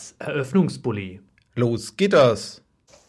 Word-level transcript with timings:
Das 0.00 0.14
Eröffnungsbully. 0.18 1.20
Los 1.56 1.94
geht 1.94 2.14
das! 2.14 2.62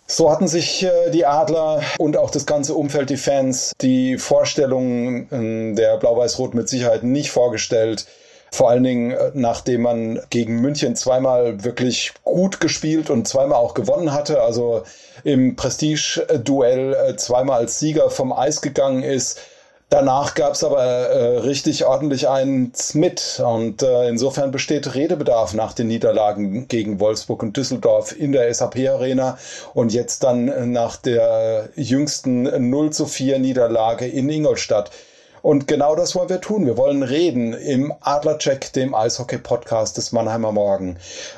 So 0.08 0.30
hatten 0.30 0.50
sich 0.50 0.84
äh, 0.84 1.10
die 1.12 1.26
Adler 1.26 1.82
und 2.00 2.18
auch 2.18 2.32
das 2.32 2.46
ganze 2.46 2.74
Umfeld, 2.74 3.10
die 3.10 3.16
Fans, 3.16 3.72
die 3.80 4.18
Vorstellungen 4.18 5.32
äh, 5.32 5.74
der 5.74 5.96
Blau-Weiß-Rot 5.96 6.54
mit 6.54 6.68
Sicherheit 6.68 7.04
nicht 7.04 7.32
vorgestellt. 7.32 8.08
Vor 8.52 8.70
allen 8.70 8.84
Dingen, 8.84 9.12
äh, 9.12 9.32
nachdem 9.34 9.84
man 9.84 10.20
gegen 10.30 10.60
München 10.60 10.98
zweimal 10.98 11.64
wirklich 11.64 12.12
gut 12.26 12.60
gespielt 12.60 13.10
und 13.10 13.26
zweimal 13.26 13.60
auch 13.60 13.74
gewonnen 13.74 14.12
hatte, 14.12 14.42
also 14.42 14.84
im 15.24 15.56
Prestige-Duell 15.56 16.94
äh, 16.94 17.16
zweimal 17.16 17.60
als 17.60 17.80
Sieger 17.80 18.10
vom 18.10 18.34
Eis 18.34 18.60
gegangen 18.60 19.04
ist, 19.04 19.40
Danach 19.92 20.36
gab 20.36 20.54
es 20.54 20.64
aber 20.64 20.82
äh, 20.82 21.40
richtig 21.40 21.86
ordentlich 21.86 22.30
einen 22.30 22.72
mit 22.94 23.44
und 23.46 23.84
äh, 23.84 24.08
insofern 24.08 24.50
besteht 24.50 24.96
Redebedarf 24.96 25.54
nach 25.54 25.74
den 25.74 25.88
Niederlagen 25.88 26.70
gegen 26.70 27.02
Wolfsburg 27.02 27.44
und 27.44 27.58
Düsseldorf 27.58 28.18
in 28.18 28.32
der 28.32 28.54
SAP-Arena 28.54 29.38
und 29.74 29.92
jetzt 29.92 30.24
dann 30.24 30.72
nach 30.72 30.96
der 30.96 31.72
jüngsten 31.76 32.70
0 32.70 32.92
zu 32.92 33.06
4 33.06 33.40
Niederlage 33.40 34.08
in 34.08 34.30
Ingolstadt. 34.30 34.92
Und 35.42 35.68
genau 35.68 35.96
das 35.96 36.16
wollen 36.16 36.30
wir 36.30 36.42
tun. 36.42 36.66
Wir 36.66 36.78
wollen 36.78 37.04
reden 37.04 37.54
im 37.54 37.94
Adlercheck, 38.02 38.72
dem 38.74 38.94
Eishockey-Podcast 38.94 39.98
des 39.98 40.12
Mannheimer 40.12 40.52
Morgen. 40.52 40.98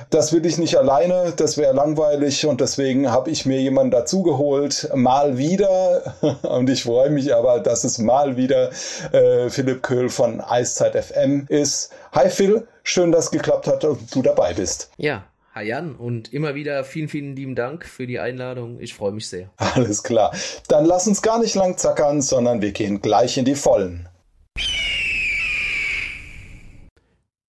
Das 0.10 0.34
will 0.34 0.46
ich 0.46 0.58
nicht 0.58 0.78
alleine, 0.78 1.34
das 1.36 1.58
wäre 1.58 1.74
langweilig 1.74 2.46
und 2.46 2.60
deswegen 2.60 3.12
habe 3.12 3.30
ich 3.30 3.46
mir 3.46 3.62
jemanden 3.62 3.92
dazugeholt, 3.92 4.90
mal 4.94 5.38
wieder. 5.38 6.16
Und 6.44 6.70
ich 6.70 6.84
freue 6.84 7.10
mich 7.10 7.34
aber, 7.34 7.60
dass 7.60 7.84
es 7.84 7.98
mal 7.98 8.38
wieder 8.38 8.70
äh, 9.12 9.50
Philipp 9.50 9.84
Köhl 9.84 10.10
von 10.10 10.42
Eiszeit 10.42 10.96
FM 10.96 11.46
ist. 11.50 11.92
Hi 12.12 12.30
Phil, 12.30 12.68
schön, 12.84 13.12
dass 13.12 13.26
es 13.26 13.32
geklappt 13.32 13.68
hat 13.68 13.84
und 13.86 14.14
du 14.14 14.22
dabei 14.22 14.54
bist. 14.54 14.90
Ja, 14.98 15.24
Hi 15.56 15.68
Jan 15.68 15.96
und 15.96 16.34
immer 16.34 16.56
wieder 16.56 16.84
vielen, 16.84 17.08
vielen 17.08 17.36
lieben 17.36 17.54
Dank 17.54 17.86
für 17.86 18.08
die 18.08 18.18
Einladung. 18.18 18.80
Ich 18.80 18.96
freue 18.96 19.12
mich 19.12 19.28
sehr. 19.28 19.52
Alles 19.58 20.02
klar. 20.02 20.34
Dann 20.68 20.84
lass 20.84 21.08
uns 21.08 21.22
gar 21.22 21.40
nicht 21.40 21.54
lang 21.54 21.78
zackern, 21.78 22.24
sondern 22.24 22.60
wir 22.64 22.72
gehen 22.72 23.04
gleich 23.04 23.38
in 23.38 23.46
die 23.46 23.54
Vollen. 23.54 24.10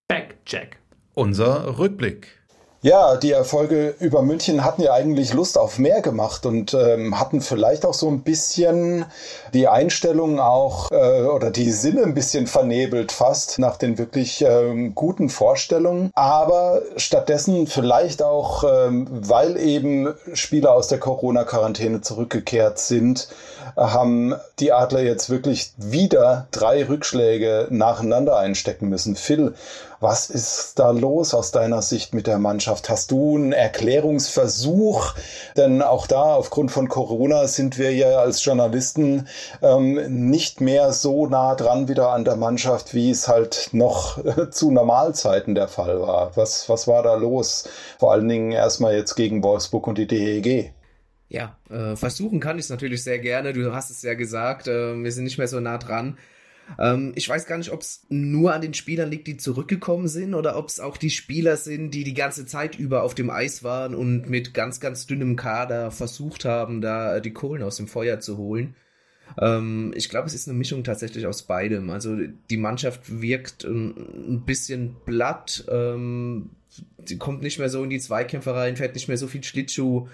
Backcheck. 0.06 0.76
Unser 1.14 1.78
Rückblick. 1.78 2.43
Ja, 2.84 3.16
die 3.16 3.32
Erfolge 3.32 3.94
über 3.98 4.20
München 4.20 4.62
hatten 4.62 4.82
ja 4.82 4.92
eigentlich 4.92 5.32
Lust 5.32 5.56
auf 5.56 5.78
mehr 5.78 6.02
gemacht 6.02 6.44
und 6.44 6.74
ähm, 6.74 7.18
hatten 7.18 7.40
vielleicht 7.40 7.86
auch 7.86 7.94
so 7.94 8.10
ein 8.10 8.20
bisschen 8.20 9.06
die 9.54 9.68
Einstellung 9.68 10.38
auch 10.38 10.90
äh, 10.92 11.22
oder 11.22 11.50
die 11.50 11.70
Sinne 11.70 12.02
ein 12.02 12.12
bisschen 12.12 12.46
vernebelt 12.46 13.10
fast 13.10 13.58
nach 13.58 13.78
den 13.78 13.96
wirklich 13.96 14.44
ähm, 14.46 14.94
guten 14.94 15.30
Vorstellungen. 15.30 16.10
Aber 16.14 16.82
stattdessen 16.98 17.66
vielleicht 17.68 18.22
auch, 18.22 18.64
ähm, 18.64 19.06
weil 19.10 19.56
eben 19.56 20.12
Spieler 20.34 20.74
aus 20.74 20.88
der 20.88 20.98
Corona-Quarantäne 20.98 22.02
zurückgekehrt 22.02 22.78
sind, 22.78 23.28
haben 23.78 24.34
die 24.58 24.72
Adler 24.72 25.00
jetzt 25.00 25.30
wirklich 25.30 25.72
wieder 25.78 26.48
drei 26.50 26.84
Rückschläge 26.86 27.66
nacheinander 27.70 28.36
einstecken 28.36 28.90
müssen. 28.90 29.16
Phil, 29.16 29.54
was 30.00 30.30
ist 30.30 30.78
da 30.78 30.90
los 30.90 31.34
aus 31.34 31.50
deiner 31.50 31.82
Sicht 31.82 32.14
mit 32.14 32.26
der 32.26 32.38
Mannschaft? 32.38 32.88
Hast 32.88 33.10
du 33.10 33.36
einen 33.36 33.52
Erklärungsversuch? 33.52 35.14
Denn 35.56 35.82
auch 35.82 36.06
da, 36.06 36.34
aufgrund 36.34 36.70
von 36.70 36.88
Corona, 36.88 37.46
sind 37.46 37.78
wir 37.78 37.94
ja 37.94 38.18
als 38.18 38.44
Journalisten 38.44 39.28
ähm, 39.62 40.28
nicht 40.28 40.60
mehr 40.60 40.92
so 40.92 41.26
nah 41.26 41.54
dran 41.54 41.88
wieder 41.88 42.10
an 42.10 42.24
der 42.24 42.36
Mannschaft, 42.36 42.94
wie 42.94 43.10
es 43.10 43.28
halt 43.28 43.70
noch 43.72 44.18
zu 44.50 44.70
Normalzeiten 44.70 45.54
der 45.54 45.68
Fall 45.68 46.00
war. 46.00 46.36
Was, 46.36 46.68
was 46.68 46.86
war 46.86 47.02
da 47.02 47.14
los? 47.14 47.68
Vor 47.98 48.12
allen 48.12 48.28
Dingen 48.28 48.52
erstmal 48.52 48.94
jetzt 48.94 49.14
gegen 49.14 49.42
Wolfsburg 49.42 49.86
und 49.86 49.98
die 49.98 50.06
DEG. 50.06 50.72
Ja, 51.28 51.56
äh, 51.70 51.96
versuchen 51.96 52.38
kann 52.38 52.58
ich 52.58 52.66
es 52.66 52.70
natürlich 52.70 53.02
sehr 53.02 53.18
gerne. 53.18 53.52
Du 53.52 53.74
hast 53.74 53.90
es 53.90 54.02
ja 54.02 54.14
gesagt, 54.14 54.68
äh, 54.68 55.02
wir 55.02 55.10
sind 55.10 55.24
nicht 55.24 55.38
mehr 55.38 55.48
so 55.48 55.58
nah 55.58 55.78
dran. 55.78 56.16
Ähm, 56.78 57.12
ich 57.14 57.28
weiß 57.28 57.46
gar 57.46 57.58
nicht, 57.58 57.72
ob 57.72 57.80
es 57.80 58.06
nur 58.08 58.54
an 58.54 58.62
den 58.62 58.74
Spielern 58.74 59.10
liegt, 59.10 59.26
die 59.26 59.36
zurückgekommen 59.36 60.08
sind, 60.08 60.34
oder 60.34 60.56
ob 60.56 60.68
es 60.68 60.80
auch 60.80 60.96
die 60.96 61.10
Spieler 61.10 61.56
sind, 61.56 61.92
die 61.92 62.04
die 62.04 62.14
ganze 62.14 62.46
Zeit 62.46 62.78
über 62.78 63.02
auf 63.02 63.14
dem 63.14 63.30
Eis 63.30 63.62
waren 63.62 63.94
und 63.94 64.28
mit 64.28 64.54
ganz, 64.54 64.80
ganz 64.80 65.06
dünnem 65.06 65.36
Kader 65.36 65.90
versucht 65.90 66.44
haben, 66.44 66.80
da 66.80 67.20
die 67.20 67.32
Kohlen 67.32 67.62
aus 67.62 67.76
dem 67.76 67.88
Feuer 67.88 68.20
zu 68.20 68.38
holen. 68.38 68.74
Ähm, 69.40 69.92
ich 69.94 70.08
glaube, 70.08 70.26
es 70.26 70.34
ist 70.34 70.48
eine 70.48 70.58
Mischung 70.58 70.84
tatsächlich 70.84 71.26
aus 71.26 71.42
beidem. 71.42 71.90
Also 71.90 72.16
die 72.50 72.56
Mannschaft 72.56 73.20
wirkt 73.20 73.64
ein, 73.64 74.42
bisschen 74.44 74.96
platt, 75.04 75.64
ähm, 75.68 76.50
kommt 77.18 77.42
nicht 77.42 77.58
mehr 77.58 77.68
so 77.68 77.82
in 77.84 77.90
die 77.90 78.00
Zweikämpfe 78.00 78.54
rein, 78.54 78.76
fährt 78.76 78.94
nicht 78.94 79.08
mehr 79.08 79.16
so 79.16 79.26
viel 79.26 79.44
Schlittschuh 79.44 80.08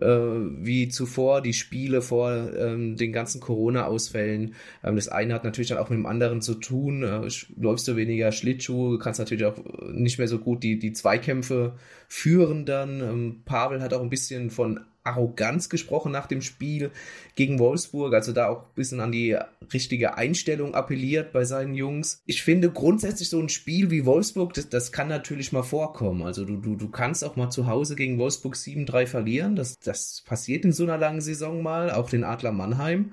äh, 0.00 0.06
wie 0.06 0.88
zuvor, 0.88 1.40
die 1.40 1.52
Spiele 1.52 2.02
vor 2.02 2.32
ähm, 2.56 2.96
den 2.96 3.12
ganzen 3.12 3.40
Corona-Ausfällen. 3.40 4.54
Ähm, 4.84 4.96
das 4.96 5.08
eine 5.08 5.34
hat 5.34 5.44
natürlich 5.44 5.68
dann 5.68 5.78
auch 5.78 5.90
mit 5.90 5.98
dem 5.98 6.06
anderen 6.06 6.42
zu 6.42 6.54
tun. 6.54 7.02
Äh, 7.02 7.28
läufst 7.58 7.88
du 7.88 7.96
weniger 7.96 8.32
Schlittschuh, 8.32 8.98
kannst 8.98 9.20
natürlich 9.20 9.44
auch 9.44 9.58
nicht 9.92 10.18
mehr 10.18 10.28
so 10.28 10.38
gut 10.38 10.62
die, 10.62 10.78
die 10.78 10.92
Zweikämpfe 10.92 11.74
führen 12.08 12.66
dann. 12.66 13.00
Ähm, 13.00 13.42
Pavel 13.44 13.82
hat 13.82 13.94
auch 13.94 14.02
ein 14.02 14.10
bisschen 14.10 14.50
von 14.50 14.80
Arroganz 15.06 15.68
gesprochen 15.68 16.12
nach 16.12 16.26
dem 16.26 16.42
Spiel 16.42 16.90
gegen 17.34 17.58
Wolfsburg, 17.58 18.14
also 18.14 18.32
da 18.32 18.48
auch 18.48 18.62
ein 18.62 18.74
bisschen 18.74 19.00
an 19.00 19.12
die 19.12 19.36
richtige 19.72 20.16
Einstellung 20.16 20.74
appelliert 20.74 21.32
bei 21.32 21.44
seinen 21.44 21.74
Jungs. 21.74 22.22
Ich 22.26 22.42
finde 22.42 22.70
grundsätzlich 22.70 23.28
so 23.28 23.40
ein 23.40 23.48
Spiel 23.48 23.90
wie 23.90 24.04
Wolfsburg, 24.04 24.54
das, 24.54 24.68
das 24.68 24.92
kann 24.92 25.08
natürlich 25.08 25.52
mal 25.52 25.62
vorkommen. 25.62 26.22
Also 26.22 26.44
du, 26.44 26.56
du, 26.56 26.76
du 26.76 26.88
kannst 26.88 27.24
auch 27.24 27.36
mal 27.36 27.50
zu 27.50 27.66
Hause 27.66 27.96
gegen 27.96 28.18
Wolfsburg 28.18 28.54
7-3 28.54 29.06
verlieren. 29.06 29.56
Das, 29.56 29.78
das 29.78 30.22
passiert 30.26 30.64
in 30.64 30.72
so 30.72 30.84
einer 30.84 30.98
langen 30.98 31.20
Saison 31.20 31.62
mal, 31.62 31.90
auch 31.90 32.10
den 32.10 32.24
Adler 32.24 32.52
Mannheim. 32.52 33.12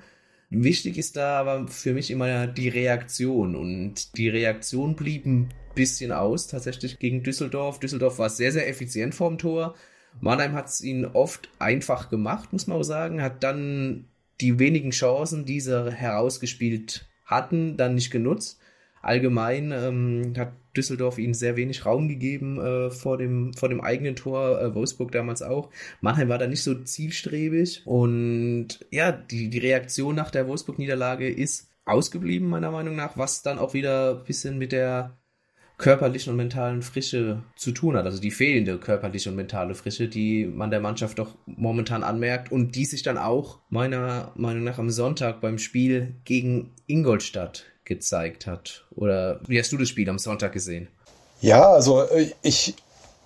Wichtig 0.49 0.99
ist 0.99 1.17
da 1.17 1.39
aber 1.39 1.67
für 1.67 1.93
mich 1.93 2.11
immer 2.11 2.45
die 2.45 2.69
Reaktion 2.69 3.55
und 3.55 4.17
die 4.17 4.29
Reaktion 4.29 4.95
blieb 4.95 5.25
ein 5.25 5.49
bisschen 5.73 6.11
aus, 6.11 6.47
tatsächlich 6.47 6.99
gegen 6.99 7.23
Düsseldorf. 7.23 7.79
Düsseldorf 7.79 8.19
war 8.19 8.29
sehr, 8.29 8.51
sehr 8.51 8.69
effizient 8.69 9.15
vorm 9.15 9.39
Tor 9.39 9.73
Mannheim 10.21 10.53
hat 10.53 10.67
es 10.67 10.81
ihnen 10.81 11.05
oft 11.05 11.49
einfach 11.59 12.09
gemacht, 12.09 12.53
muss 12.53 12.67
man 12.67 12.77
auch 12.77 12.83
sagen, 12.83 13.21
hat 13.21 13.43
dann 13.43 14.05
die 14.41 14.59
wenigen 14.59 14.91
Chancen, 14.91 15.45
die 15.45 15.59
sie 15.59 15.91
herausgespielt 15.91 17.07
hatten, 17.25 17.77
dann 17.77 17.95
nicht 17.95 18.11
genutzt. 18.11 18.59
Allgemein 19.01 19.71
ähm, 19.71 20.33
hat 20.37 20.53
Düsseldorf 20.75 21.17
ihnen 21.17 21.33
sehr 21.33 21.55
wenig 21.55 21.85
Raum 21.85 22.07
gegeben 22.07 22.59
äh, 22.59 22.89
vor, 22.89 23.17
dem, 23.17 23.53
vor 23.53 23.69
dem 23.69 23.81
eigenen 23.81 24.15
Tor, 24.15 24.61
äh, 24.61 24.73
Wolfsburg 24.73 25.11
damals 25.11 25.41
auch. 25.41 25.69
Mannheim 26.01 26.29
war 26.29 26.37
da 26.37 26.47
nicht 26.47 26.63
so 26.63 26.73
zielstrebig 26.73 27.83
und 27.85 28.85
ja, 28.91 29.11
die, 29.11 29.49
die 29.49 29.59
Reaktion 29.59 30.15
nach 30.15 30.31
der 30.31 30.47
Wolfsburg-Niederlage 30.47 31.29
ist 31.29 31.69
ausgeblieben, 31.85 32.47
meiner 32.47 32.71
Meinung 32.71 32.95
nach, 32.95 33.17
was 33.17 33.41
dann 33.41 33.59
auch 33.59 33.73
wieder 33.73 34.19
ein 34.19 34.23
bisschen 34.23 34.57
mit 34.57 34.71
der 34.71 35.17
körperlichen 35.77 36.31
und 36.31 36.37
mentalen 36.37 36.81
Frische 36.81 37.41
zu 37.55 37.71
tun 37.71 37.97
hat. 37.97 38.05
Also 38.05 38.19
die 38.19 38.31
fehlende 38.31 38.77
körperliche 38.77 39.29
und 39.29 39.35
mentale 39.35 39.75
Frische, 39.75 40.07
die 40.07 40.45
man 40.45 40.71
der 40.71 40.79
Mannschaft 40.79 41.19
doch 41.19 41.35
momentan 41.45 42.03
anmerkt 42.03 42.51
und 42.51 42.75
die 42.75 42.85
sich 42.85 43.03
dann 43.03 43.17
auch 43.17 43.59
meiner 43.69 44.31
Meinung 44.35 44.63
nach 44.63 44.77
am 44.77 44.89
Sonntag 44.89 45.41
beim 45.41 45.57
Spiel 45.57 46.15
gegen 46.25 46.71
Ingolstadt 46.87 47.65
gezeigt 47.85 48.47
hat. 48.47 48.85
Oder 48.95 49.39
wie 49.47 49.59
hast 49.59 49.71
du 49.71 49.77
das 49.77 49.89
Spiel 49.89 50.09
am 50.09 50.19
Sonntag 50.19 50.53
gesehen? 50.53 50.87
Ja, 51.41 51.71
also 51.71 52.03
äh, 52.03 52.31
ich 52.41 52.75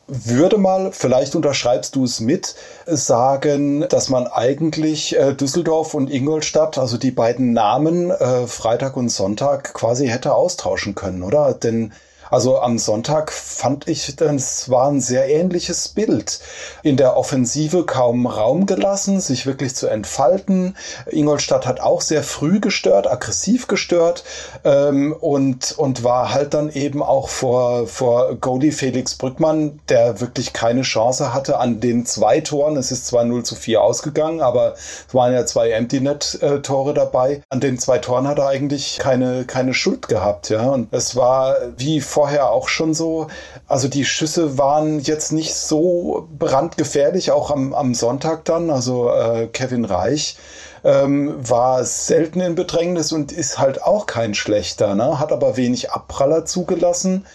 würde 0.08 0.58
mal, 0.58 0.92
vielleicht 0.94 1.36
unterschreibst 1.36 1.96
du 1.96 2.06
es 2.06 2.20
mit, 2.22 2.56
sagen, 2.86 3.86
dass 3.90 4.10
man 4.10 4.26
eigentlich 4.26 5.18
äh, 5.18 5.34
Düsseldorf 5.34 5.94
und 5.94 6.10
Ingolstadt, 6.10 6.78
also 6.78 6.98
die 6.98 7.12
beiden 7.12 7.54
Namen 7.54 8.10
äh, 8.10 8.48
Freitag 8.48 8.96
und 8.96 9.10
Sonntag, 9.10 9.74
quasi 9.74 10.08
hätte 10.08 10.34
austauschen 10.34 10.96
können, 10.96 11.24
oder? 11.24 11.54
Denn 11.54 11.92
Also 12.30 12.60
am 12.60 12.78
Sonntag 12.78 13.32
fand 13.32 13.88
ich, 13.88 14.16
das 14.16 14.70
war 14.70 14.90
ein 14.90 15.02
sehr 15.02 15.30
ähnliches 15.30 15.88
Bild. 15.90 16.40
In 16.84 16.98
der 16.98 17.18
Offensive 17.18 17.86
kaum 17.86 18.28
Raum 18.28 18.66
gelassen, 18.66 19.20
sich 19.20 19.46
wirklich 19.46 19.76
zu 19.76 19.88
entfalten. 19.88 20.76
Ingolstadt 21.10 21.66
hat 21.66 21.80
auch 21.80 22.02
sehr 22.02 22.24
früh 22.24 22.60
gestört, 22.60 23.10
aggressiv 23.10 23.68
gestört 23.68 24.24
ähm, 24.64 25.14
und, 25.14 25.74
und 25.78 26.04
war 26.04 26.34
halt 26.34 26.54
dann 26.54 26.72
eben 26.72 27.02
auch 27.02 27.30
vor, 27.30 27.88
vor 27.88 28.36
Goldie 28.36 28.72
Felix 28.72 29.16
Brückmann, 29.16 29.80
der 29.90 30.20
wirklich 30.22 30.54
keine 30.54 30.82
Chance 30.82 31.34
hatte 31.34 31.58
an 31.60 31.80
den 31.80 32.06
zwei 32.06 32.42
Toren. 32.42 32.78
Es 32.78 32.92
ist 32.92 33.08
zwar 33.08 33.24
0 33.24 33.44
zu 33.44 33.56
4 33.56 33.82
ausgegangen, 33.82 34.42
aber 34.42 34.74
es 34.74 35.14
waren 35.14 35.34
ja 35.34 35.46
zwei 35.46 35.72
Empty-Net-Tore 35.72 36.94
dabei. 36.94 37.42
An 37.50 37.60
den 37.60 37.80
zwei 37.80 38.00
Toren 38.00 38.28
hat 38.28 38.40
er 38.40 38.48
eigentlich 38.48 38.98
keine, 39.00 39.46
keine 39.46 39.74
Schuld 39.74 40.08
gehabt. 40.08 40.50
Ja? 40.50 40.70
Und 40.70 40.94
es 40.94 41.16
war 41.16 41.56
wie 41.78 42.02
vorher 42.18 42.50
auch 42.50 42.68
schon 42.68 42.96
so. 42.96 43.28
Also 43.68 43.88
die 43.88 44.04
Schüsse 44.04 44.58
waren 44.58 45.00
jetzt 45.00 45.32
nicht 45.32 45.54
so 45.54 46.28
brandgefährlich, 46.40 47.30
auch 47.30 47.52
am, 47.52 47.76
am 47.76 47.94
Sonntag 47.94 48.44
dann. 48.46 48.72
Also 48.72 49.12
äh, 49.12 49.46
Kevin 49.54 49.86
Reich 49.86 50.36
ähm, 50.84 51.36
war 51.38 51.84
selten 51.84 52.42
in 52.42 52.56
Bedrängnis 52.56 53.12
und 53.12 53.32
ist 53.32 53.60
halt 53.60 53.84
auch 53.84 54.08
kein 54.08 54.34
schlechter, 54.34 54.96
ne? 54.96 55.20
hat 55.20 55.32
aber 55.32 55.58
wenig 55.58 55.92
Abpraller 55.92 56.44
zugelassen. 56.46 57.28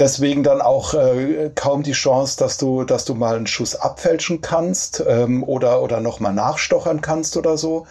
Deswegen 0.00 0.42
dann 0.42 0.62
auch 0.62 0.94
äh, 0.94 1.50
kaum 1.54 1.82
die 1.82 1.92
Chance, 1.92 2.38
dass 2.38 2.56
du, 2.56 2.84
dass 2.84 3.04
du 3.04 3.14
mal 3.14 3.36
einen 3.36 3.46
Schuss 3.46 3.76
abfälschen 3.76 4.40
kannst 4.40 5.04
ähm, 5.06 5.44
oder, 5.44 5.82
oder 5.82 6.00
nochmal 6.00 6.32
nachstochern 6.32 7.02
kannst 7.02 7.36
oder 7.36 7.58
so. 7.58 7.86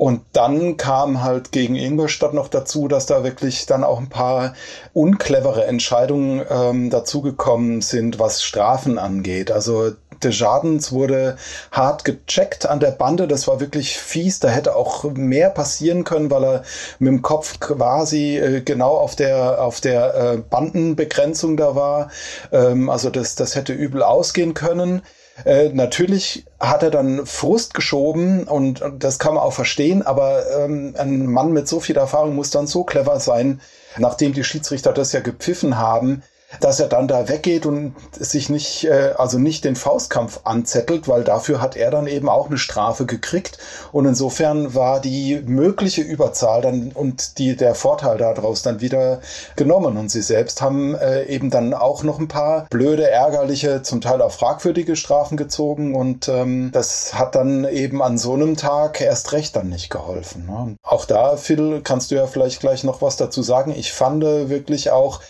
Und 0.00 0.22
dann 0.32 0.78
kam 0.78 1.22
halt 1.22 1.52
gegen 1.52 1.76
Ingolstadt 1.76 2.32
noch 2.32 2.48
dazu, 2.48 2.88
dass 2.88 3.04
da 3.04 3.22
wirklich 3.22 3.66
dann 3.66 3.84
auch 3.84 3.98
ein 3.98 4.08
paar 4.08 4.54
unclevere 4.94 5.66
Entscheidungen 5.66 6.42
ähm, 6.48 6.88
dazugekommen 6.88 7.82
sind, 7.82 8.18
was 8.18 8.42
Strafen 8.42 8.98
angeht. 8.98 9.50
Also 9.50 9.90
Desjardins 10.22 10.90
wurde 10.90 11.36
hart 11.70 12.06
gecheckt 12.06 12.64
an 12.64 12.80
der 12.80 12.92
Bande. 12.92 13.28
Das 13.28 13.46
war 13.46 13.60
wirklich 13.60 13.98
fies. 13.98 14.40
Da 14.40 14.48
hätte 14.48 14.74
auch 14.74 15.04
mehr 15.04 15.50
passieren 15.50 16.04
können, 16.04 16.30
weil 16.30 16.44
er 16.44 16.62
mit 16.98 17.08
dem 17.08 17.20
Kopf 17.20 17.60
quasi 17.60 18.38
äh, 18.38 18.62
genau 18.62 18.96
auf 18.96 19.16
der, 19.16 19.62
auf 19.62 19.82
der 19.82 20.14
äh, 20.14 20.36
Bandenbegrenzung 20.38 21.58
da 21.58 21.74
war. 21.74 22.10
Ähm, 22.52 22.88
also 22.88 23.10
das, 23.10 23.34
das 23.34 23.54
hätte 23.54 23.74
übel 23.74 24.02
ausgehen 24.02 24.54
können. 24.54 25.02
Äh, 25.44 25.70
natürlich 25.70 26.44
hat 26.58 26.82
er 26.82 26.90
dann 26.90 27.26
Frust 27.26 27.74
geschoben 27.74 28.44
und, 28.44 28.82
und 28.82 29.04
das 29.04 29.18
kann 29.18 29.34
man 29.34 29.42
auch 29.42 29.52
verstehen, 29.52 30.02
aber 30.02 30.44
ähm, 30.58 30.94
ein 30.98 31.26
Mann 31.26 31.52
mit 31.52 31.68
so 31.68 31.80
viel 31.80 31.96
Erfahrung 31.96 32.34
muss 32.34 32.50
dann 32.50 32.66
so 32.66 32.84
clever 32.84 33.20
sein, 33.20 33.60
nachdem 33.98 34.32
die 34.32 34.44
Schiedsrichter 34.44 34.92
das 34.92 35.12
ja 35.12 35.20
gepfiffen 35.20 35.78
haben, 35.78 36.22
dass 36.58 36.80
er 36.80 36.88
dann 36.88 37.06
da 37.06 37.28
weggeht 37.28 37.64
und 37.64 37.94
sich 38.12 38.48
nicht, 38.48 38.84
äh, 38.84 39.14
also 39.16 39.38
nicht 39.38 39.64
den 39.64 39.76
Faustkampf 39.76 40.40
anzettelt, 40.44 41.06
weil 41.06 41.22
dafür 41.22 41.60
hat 41.60 41.76
er 41.76 41.90
dann 41.90 42.08
eben 42.08 42.28
auch 42.28 42.48
eine 42.48 42.58
Strafe 42.58 43.06
gekriegt. 43.06 43.58
Und 43.92 44.06
insofern 44.06 44.74
war 44.74 45.00
die 45.00 45.40
mögliche 45.46 46.02
Überzahl 46.02 46.62
dann 46.62 46.90
und 46.92 47.38
die, 47.38 47.56
der 47.56 47.74
Vorteil 47.74 48.18
daraus 48.18 48.62
dann 48.62 48.80
wieder 48.80 49.20
genommen. 49.54 49.96
Und 49.96 50.10
sie 50.10 50.22
selbst 50.22 50.60
haben 50.60 50.96
äh, 50.96 51.24
eben 51.24 51.50
dann 51.50 51.72
auch 51.72 52.02
noch 52.02 52.18
ein 52.18 52.28
paar 52.28 52.66
blöde, 52.70 53.08
ärgerliche, 53.08 53.82
zum 53.82 54.00
Teil 54.00 54.20
auch 54.20 54.32
fragwürdige 54.32 54.96
Strafen 54.96 55.36
gezogen. 55.36 55.94
Und 55.94 56.28
ähm, 56.28 56.70
das 56.72 57.14
hat 57.14 57.36
dann 57.36 57.64
eben 57.64 58.02
an 58.02 58.18
so 58.18 58.34
einem 58.34 58.56
Tag 58.56 59.00
erst 59.00 59.32
recht 59.32 59.54
dann 59.54 59.68
nicht 59.68 59.90
geholfen. 59.90 60.46
Ne? 60.46 60.76
Auch 60.82 61.04
da, 61.04 61.36
Phil, 61.36 61.80
kannst 61.84 62.10
du 62.10 62.16
ja 62.16 62.26
vielleicht 62.26 62.60
gleich 62.60 62.82
noch 62.82 63.02
was 63.02 63.16
dazu 63.16 63.42
sagen. 63.42 63.72
Ich 63.76 63.92
fand 63.92 64.20
wirklich 64.22 64.90
auch, 64.90 65.20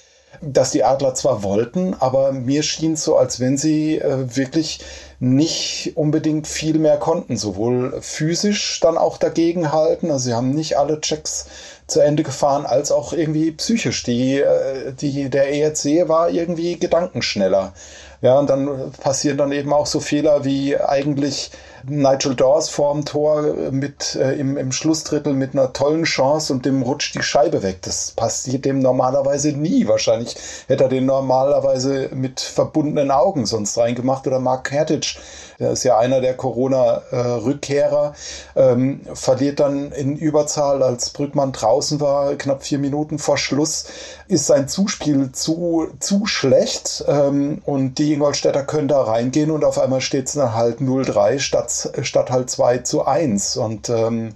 dass 0.42 0.70
die 0.70 0.84
Adler 0.84 1.14
zwar 1.14 1.42
wollten, 1.42 1.94
aber 1.98 2.32
mir 2.32 2.62
schien 2.62 2.94
es 2.94 3.04
so, 3.04 3.16
als 3.16 3.40
wenn 3.40 3.56
sie 3.56 3.98
äh, 3.98 4.37
wirklich 4.37 4.81
nicht 5.19 5.92
unbedingt 5.96 6.46
viel 6.46 6.78
mehr 6.78 6.96
konnten, 6.96 7.37
sowohl 7.37 8.00
physisch 8.00 8.81
dann 8.81 8.96
auch 8.96 9.19
dagegen 9.19 9.70
halten, 9.70 10.10
also 10.10 10.25
sie 10.31 10.34
haben 10.34 10.50
nicht 10.50 10.78
alle 10.78 11.00
Checks 11.00 11.46
zu 11.87 12.00
Ende 12.00 12.22
gefahren, 12.22 12.64
als 12.64 12.90
auch 12.90 13.12
irgendwie 13.12 13.50
psychisch. 13.52 14.02
Die, 14.04 14.40
äh, 14.40 14.92
die, 14.92 15.28
der 15.28 15.52
ERC 15.52 16.08
war 16.08 16.31
irgendwie 16.31 16.78
gedankenschneller. 16.78 17.75
Ja, 18.22 18.38
und 18.38 18.48
dann 18.48 18.92
passieren 19.00 19.38
dann 19.38 19.52
eben 19.52 19.72
auch 19.72 19.87
so 19.87 20.00
Fehler 20.00 20.44
wie 20.44 20.76
eigentlich 20.76 21.50
Nigel 21.87 22.35
Dawes 22.35 22.69
vorm 22.69 23.05
Tor 23.05 23.43
mit 23.71 24.17
äh, 24.17 24.35
im, 24.35 24.56
im 24.56 24.73
Schlussdrittel 24.73 25.32
mit 25.32 25.55
einer 25.55 25.73
tollen 25.73 26.05
Chance 26.05 26.53
und 26.53 26.67
dem 26.67 26.82
rutscht 26.82 27.15
die 27.15 27.23
Scheibe 27.23 27.62
weg. 27.62 27.79
Das 27.82 28.12
passiert 28.12 28.65
dem 28.65 28.81
normalerweise 28.81 29.53
nie. 29.53 29.88
Wahrscheinlich 29.88 30.37
hätte 30.67 30.85
er 30.85 30.91
den 30.91 31.06
normalerweise 31.06 32.11
mit 32.15 32.41
verbundenen 32.41 33.11
Augen 33.11 33.47
sonst 33.47 33.77
reingemacht 33.79 34.27
oder 34.27 34.41
Mark 34.41 34.71
Hertage 34.71 35.19
der 35.61 35.73
ist 35.73 35.85
ja 35.85 35.99
einer 35.99 36.23
der 36.23 36.35
Corona-Rückkehrer, 36.35 38.15
ähm, 38.56 39.03
verliert 39.12 39.61
dann 39.61 39.93
in 39.93 40.17
Überzahl, 40.17 40.83
als 40.83 41.11
Brückmann 41.11 41.53
draußen 41.53 42.00
war, 42.00 42.35
knapp 42.37 42.65
vier 42.65 42.79
Minuten 42.79 43.19
vor 43.19 43.37
Schluss, 43.37 43.85
ist 44.26 44.47
sein 44.47 44.69
Zuspiel 44.69 45.33
zu, 45.33 45.88
zu 46.00 46.25
schlecht 46.25 47.05
ähm, 47.06 47.61
und 47.67 47.99
die 47.99 48.15
Ingolstädter 48.15 48.62
können 48.62 48.88
da 48.88 49.03
reingehen 49.03 49.50
und 49.50 49.65
auf 49.65 49.79
einmal 49.79 50.00
steht 50.00 50.29
es 50.29 50.33
dann 50.33 50.55
halt 50.55 50.81
0-3 50.81 51.38
statt, 51.38 51.69
statt 52.02 52.31
halt 52.31 52.50
2 52.50 52.78
zu 52.78 53.05
1 53.05 53.56
und 53.56 53.88
ähm, 53.88 54.34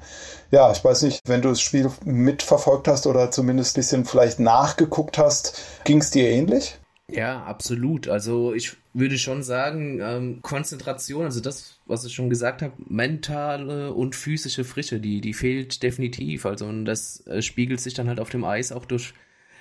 ja, 0.51 0.71
ich 0.71 0.85
weiß 0.85 1.03
nicht, 1.03 1.21
wenn 1.27 1.43
du 1.43 1.49
das 1.49 1.61
Spiel 1.61 1.91
mitverfolgt 2.05 2.89
hast 2.89 3.07
oder 3.07 3.31
zumindest 3.31 3.77
ein 3.77 3.81
bisschen 3.81 4.05
vielleicht 4.05 4.39
nachgeguckt 4.39 5.19
hast, 5.19 5.61
ging 5.85 5.99
es 5.99 6.11
dir 6.11 6.29
ähnlich? 6.29 6.79
Ja, 7.11 7.43
absolut. 7.45 8.09
Also 8.09 8.55
ich 8.55 8.77
würde 8.95 9.19
schon 9.19 9.43
sagen, 9.43 10.01
ähm, 10.01 10.39
Konzentration, 10.43 11.25
also 11.25 11.41
das, 11.41 11.81
was 11.87 12.05
ich 12.05 12.15
schon 12.15 12.31
gesagt 12.31 12.63
habe, 12.63 12.73
mentale 12.89 13.93
und 13.93 14.17
physische 14.17 14.65
Frische, 14.65 15.01
die, 15.01 15.21
die 15.21 15.35
fehlt 15.35 15.83
definitiv. 15.83 16.47
Also 16.47 16.67
und 16.67 16.87
das 16.87 17.27
äh, 17.27 17.43
spiegelt 17.43 17.81
sich 17.81 17.95
dann 17.95 18.09
halt 18.09 18.21
auf 18.21 18.31
dem 18.31 18.45
Eis 18.45 18.73
auch 18.73 18.87
durch 18.87 19.13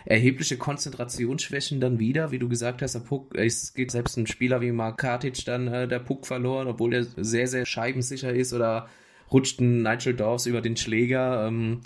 erhebliche 0.05 0.57
Konzentrationsschwächen 0.57 1.79
dann 1.79 1.99
wieder, 1.99 2.31
wie 2.31 2.39
du 2.39 2.49
gesagt 2.49 2.81
hast, 2.81 2.93
der 2.93 2.99
Puck, 2.99 3.35
es 3.37 3.73
geht 3.73 3.91
selbst 3.91 4.17
ein 4.17 4.27
Spieler 4.27 4.61
wie 4.61 4.71
Mark 4.71 4.97
Kartic 4.97 5.45
dann 5.45 5.67
äh, 5.67 5.87
der 5.87 5.99
Puck 5.99 6.27
verloren, 6.27 6.67
obwohl 6.67 6.93
er 6.93 7.03
sehr, 7.03 7.47
sehr 7.47 7.65
scheibensicher 7.65 8.33
ist 8.33 8.53
oder 8.53 8.89
rutscht 9.31 9.59
ein 9.61 9.81
Nigel 9.81 10.13
Dawes 10.13 10.45
über 10.45 10.61
den 10.61 10.77
Schläger. 10.77 11.47
Ähm, 11.47 11.81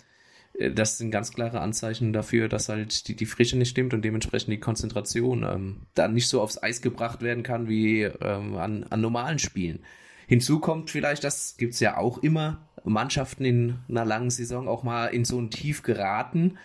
äh, 0.58 0.72
das 0.72 0.98
sind 0.98 1.12
ganz 1.12 1.32
klare 1.32 1.62
Anzeichen 1.62 2.14
dafür, 2.14 2.50
dass 2.50 2.70
halt 2.70 3.08
die, 3.08 3.16
die 3.16 3.26
Frische 3.26 3.58
nicht 3.58 3.70
stimmt 3.70 3.94
und 3.94 4.04
dementsprechend 4.04 4.52
die 4.52 4.60
Konzentration 4.60 5.44
ähm, 5.44 5.82
dann 5.94 6.14
nicht 6.14 6.28
so 6.28 6.42
aufs 6.42 6.62
Eis 6.62 6.82
gebracht 6.82 7.22
werden 7.22 7.44
kann 7.44 7.68
wie 7.70 8.04
ähm, 8.04 8.56
an, 8.56 8.86
an 8.90 9.02
normalen 9.02 9.40
Spielen. 9.40 9.80
Hinzu 10.28 10.60
kommt 10.60 10.90
vielleicht, 10.90 11.24
das 11.24 11.56
gibt's 11.58 11.80
ja 11.80 11.98
auch 11.98 12.18
immer, 12.18 12.68
Mannschaften 12.84 13.46
in 13.46 13.76
einer 13.90 14.06
langen 14.06 14.30
Saison 14.30 14.68
auch 14.68 14.84
mal 14.84 15.08
in 15.08 15.26
so 15.26 15.40
ein 15.40 15.50
Tief 15.50 15.84
geraten. 15.84 16.58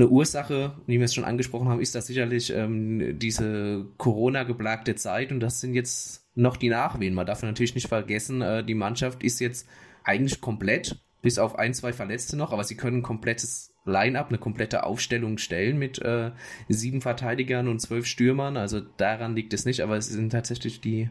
Eine 0.00 0.08
Ursache, 0.08 0.72
wie 0.86 0.98
wir 0.98 1.04
es 1.04 1.12
schon 1.12 1.24
angesprochen 1.24 1.68
haben, 1.68 1.82
ist 1.82 1.94
das 1.94 2.06
sicherlich 2.06 2.50
ähm, 2.54 3.18
diese 3.18 3.84
Corona-geplagte 3.98 4.94
Zeit 4.94 5.30
und 5.30 5.40
das 5.40 5.60
sind 5.60 5.74
jetzt 5.74 6.24
noch 6.34 6.56
die 6.56 6.70
Nachwehen. 6.70 7.12
Man 7.12 7.26
darf 7.26 7.42
natürlich 7.42 7.74
nicht 7.74 7.88
vergessen, 7.88 8.40
äh, 8.40 8.64
die 8.64 8.72
Mannschaft 8.72 9.22
ist 9.22 9.40
jetzt 9.40 9.68
eigentlich 10.02 10.40
komplett 10.40 10.96
bis 11.20 11.38
auf 11.38 11.58
ein, 11.58 11.74
zwei 11.74 11.92
Verletzte 11.92 12.38
noch, 12.38 12.54
aber 12.54 12.64
sie 12.64 12.78
können 12.78 13.00
ein 13.00 13.02
komplettes 13.02 13.74
Line-up, 13.84 14.28
eine 14.28 14.38
komplette 14.38 14.84
Aufstellung 14.84 15.36
stellen 15.36 15.78
mit 15.78 16.00
äh, 16.00 16.30
sieben 16.70 17.02
Verteidigern 17.02 17.68
und 17.68 17.80
zwölf 17.80 18.06
Stürmern. 18.06 18.56
Also 18.56 18.80
daran 18.80 19.36
liegt 19.36 19.52
es 19.52 19.66
nicht, 19.66 19.82
aber 19.82 19.98
es 19.98 20.06
sind 20.06 20.30
tatsächlich 20.30 20.80
die 20.80 21.10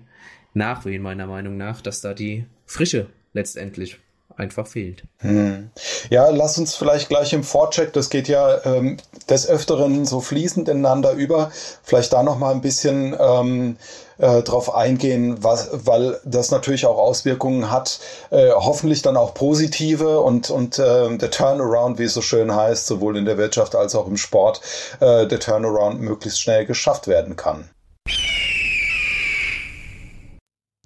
Nachwehen 0.55 1.03
meiner 1.03 1.27
Meinung 1.27 1.58
nach, 1.58 1.81
dass 1.81 2.01
da 2.01 2.15
die 2.15 2.46
Frische 2.65 3.12
letztendlich 3.34 4.00
einfach 4.39 4.67
fehlt. 4.67 5.03
Hm. 5.19 5.69
Ja, 6.10 6.29
lass 6.29 6.58
uns 6.58 6.75
vielleicht 6.75 7.10
gleich 7.10 7.34
im 7.34 7.43
Vorcheck, 7.43 7.93
das 7.93 8.10
geht 8.10 8.27
ja 8.27 8.63
ähm, 8.65 8.98
des 9.29 9.48
Öfteren 9.48 10.05
so 10.05 10.22
fließend 10.22 10.69
ineinander 10.69 11.12
über, 11.12 11.51
vielleicht 11.84 12.13
da 12.13 12.24
noch 12.24 12.38
mal 12.38 12.51
ein 12.51 12.62
bisschen 12.62 13.15
ähm, 13.19 13.77
äh, 14.17 14.41
drauf 14.41 14.74
eingehen, 14.74 15.43
was, 15.43 15.69
weil 15.86 16.19
das 16.25 16.51
natürlich 16.51 16.86
auch 16.86 16.98
Auswirkungen 16.98 17.72
hat, 17.72 18.00
äh, 18.29 18.51
hoffentlich 18.51 19.01
dann 19.01 19.17
auch 19.17 19.34
positive 19.34 20.19
und, 20.19 20.50
und 20.50 20.79
äh, 20.79 21.17
der 21.17 21.31
Turnaround, 21.31 22.00
wie 22.00 22.03
es 22.03 22.13
so 22.13 22.22
schön 22.22 22.53
heißt, 22.53 22.88
sowohl 22.88 23.17
in 23.17 23.25
der 23.25 23.38
Wirtschaft 23.38 23.75
als 23.75 23.96
auch 23.96 24.08
im 24.08 24.17
Sport, 24.17 24.62
äh, 25.00 25.27
der 25.27 25.39
Turnaround 25.39 26.01
möglichst 26.01 26.41
schnell 26.41 26.65
geschafft 26.65 27.08
werden 27.08 27.36
kann. 27.36 27.69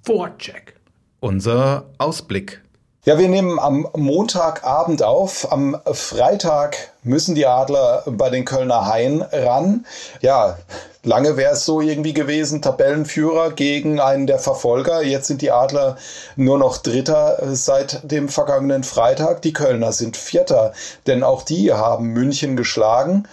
Vorcheck. 0.04 0.74
Unser 1.20 1.86
Ausblick. 1.96 2.63
Ja, 3.06 3.18
wir 3.18 3.28
nehmen 3.28 3.58
am 3.58 3.86
Montagabend 3.94 5.02
auf. 5.02 5.52
Am 5.52 5.78
Freitag 5.92 6.90
müssen 7.02 7.34
die 7.34 7.44
Adler 7.44 8.02
bei 8.06 8.30
den 8.30 8.46
Kölner 8.46 8.86
Haien 8.86 9.20
ran. 9.20 9.84
Ja, 10.22 10.56
lange 11.02 11.36
wäre 11.36 11.52
es 11.52 11.66
so 11.66 11.82
irgendwie 11.82 12.14
gewesen, 12.14 12.62
Tabellenführer 12.62 13.50
gegen 13.50 14.00
einen 14.00 14.26
der 14.26 14.38
Verfolger. 14.38 15.02
Jetzt 15.02 15.26
sind 15.26 15.42
die 15.42 15.50
Adler 15.50 15.98
nur 16.36 16.56
noch 16.56 16.78
Dritter 16.78 17.40
seit 17.54 18.10
dem 18.10 18.30
vergangenen 18.30 18.84
Freitag. 18.84 19.42
Die 19.42 19.52
Kölner 19.52 19.92
sind 19.92 20.16
Vierter, 20.16 20.72
denn 21.06 21.22
auch 21.22 21.42
die 21.42 21.74
haben 21.74 22.06
München 22.06 22.56
geschlagen. 22.56 23.28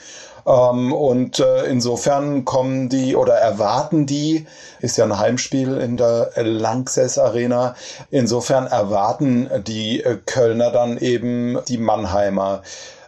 Ähm, 0.45 0.93
und 0.93 1.39
äh, 1.39 1.65
insofern 1.65 2.45
kommen 2.45 2.89
die 2.89 3.15
oder 3.15 3.35
erwarten 3.35 4.05
die, 4.05 4.45
ist 4.79 4.97
ja 4.97 5.05
ein 5.05 5.17
Heimspiel 5.17 5.77
in 5.77 5.97
der 5.97 6.31
Lanxess 6.35 7.17
Arena, 7.17 7.75
insofern 8.09 8.67
erwarten 8.67 9.49
die 9.67 10.03
äh, 10.03 10.17
Kölner 10.25 10.71
dann 10.71 10.97
eben 10.97 11.59
die 11.67 11.77
Mannheimer. 11.77 12.61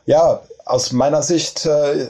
Ja, 0.06 0.42
aus 0.66 0.92
meiner 0.92 1.24
Sicht 1.24 1.66
äh, 1.66 2.08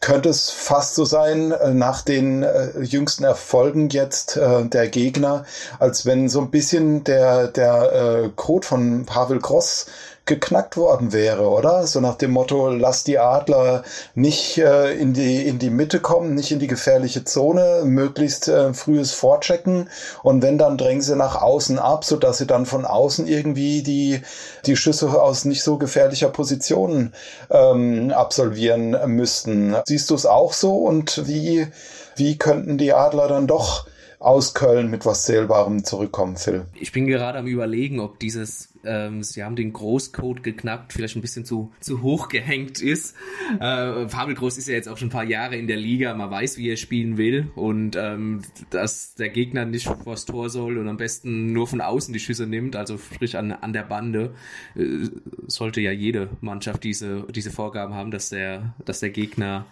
könnte 0.00 0.28
es 0.28 0.50
fast 0.50 0.94
so 0.94 1.04
sein, 1.04 1.52
äh, 1.52 1.72
nach 1.72 2.02
den 2.02 2.42
äh, 2.42 2.80
jüngsten 2.80 3.24
Erfolgen 3.24 3.88
jetzt 3.88 4.36
äh, 4.36 4.64
der 4.64 4.88
Gegner, 4.88 5.44
als 5.78 6.04
wenn 6.04 6.28
so 6.28 6.40
ein 6.40 6.50
bisschen 6.50 7.04
der, 7.04 7.48
der 7.48 7.92
äh, 7.92 8.30
Code 8.36 8.66
von 8.66 9.06
Pavel 9.06 9.38
Gross 9.38 9.86
geknackt 10.26 10.76
worden 10.76 11.12
wäre, 11.12 11.48
oder? 11.48 11.86
So 11.86 12.00
nach 12.00 12.16
dem 12.16 12.32
Motto, 12.32 12.68
lass 12.68 13.04
die 13.04 13.18
Adler 13.18 13.84
nicht 14.14 14.58
äh, 14.58 14.92
in, 14.92 15.14
die, 15.14 15.46
in 15.46 15.58
die 15.58 15.70
Mitte 15.70 16.00
kommen, 16.00 16.34
nicht 16.34 16.50
in 16.50 16.58
die 16.58 16.66
gefährliche 16.66 17.24
Zone, 17.24 17.82
möglichst 17.84 18.48
äh, 18.48 18.74
frühes 18.74 19.12
Vorchecken 19.12 19.88
und 20.24 20.42
wenn, 20.42 20.58
dann 20.58 20.76
drängen 20.76 21.02
sie 21.02 21.16
nach 21.16 21.40
außen 21.40 21.78
ab, 21.78 22.04
sodass 22.04 22.38
sie 22.38 22.46
dann 22.46 22.66
von 22.66 22.84
außen 22.84 23.28
irgendwie 23.28 23.82
die, 23.82 24.20
die 24.66 24.76
Schüsse 24.76 25.08
aus 25.20 25.44
nicht 25.44 25.62
so 25.62 25.78
gefährlicher 25.78 26.28
Position 26.28 27.12
ähm, 27.50 28.10
absolvieren 28.10 28.96
müssten. 29.06 29.76
Siehst 29.86 30.10
du 30.10 30.16
es 30.16 30.26
auch 30.26 30.52
so 30.52 30.74
und 30.74 31.28
wie, 31.28 31.68
wie 32.16 32.36
könnten 32.36 32.78
die 32.78 32.92
Adler 32.92 33.28
dann 33.28 33.46
doch 33.46 33.86
aus 34.18 34.54
Köln 34.54 34.90
mit 34.90 35.04
was 35.06 35.24
Zählbarem 35.24 35.84
zurückkommen, 35.84 36.36
Phil? 36.36 36.66
Ich 36.74 36.92
bin 36.92 37.06
gerade 37.06 37.38
am 37.38 37.46
überlegen, 37.46 38.00
ob 38.00 38.18
dieses 38.18 38.76
ähm, 38.86 39.22
sie 39.22 39.42
haben 39.42 39.56
den 39.56 39.72
Großcode 39.72 40.42
geknackt, 40.42 40.92
vielleicht 40.92 41.16
ein 41.16 41.20
bisschen 41.20 41.44
zu, 41.44 41.72
zu 41.80 42.02
hoch 42.02 42.28
gehängt 42.28 42.80
ist. 42.80 43.16
Äh, 43.60 44.08
Fabel 44.08 44.34
Groß 44.34 44.56
ist 44.58 44.68
ja 44.68 44.74
jetzt 44.74 44.88
auch 44.88 44.96
schon 44.96 45.08
ein 45.08 45.12
paar 45.12 45.24
Jahre 45.24 45.56
in 45.56 45.66
der 45.66 45.76
Liga, 45.76 46.14
man 46.14 46.30
weiß, 46.30 46.56
wie 46.56 46.70
er 46.70 46.76
spielen 46.76 47.18
will 47.18 47.50
und 47.54 47.96
ähm, 47.96 48.42
dass 48.70 49.14
der 49.14 49.28
Gegner 49.28 49.64
nicht 49.64 49.86
vors 49.86 50.24
Tor 50.24 50.48
soll 50.48 50.78
und 50.78 50.88
am 50.88 50.96
besten 50.96 51.52
nur 51.52 51.66
von 51.66 51.80
außen 51.80 52.12
die 52.12 52.20
Schüsse 52.20 52.46
nimmt, 52.46 52.76
also 52.76 52.96
sprich 52.96 53.36
an, 53.36 53.52
an 53.52 53.72
der 53.72 53.82
Bande, 53.82 54.34
äh, 54.76 55.08
sollte 55.46 55.80
ja 55.80 55.90
jede 55.90 56.30
Mannschaft 56.40 56.84
diese, 56.84 57.26
diese 57.30 57.50
Vorgaben 57.50 57.94
haben, 57.94 58.10
dass 58.10 58.28
der, 58.28 58.74
dass 58.84 59.00
der 59.00 59.10
Gegner 59.10 59.66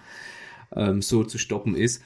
ähm, 0.75 1.03
so 1.03 1.25
zu 1.25 1.39
stoppen 1.39 1.77
ist. 1.77 2.03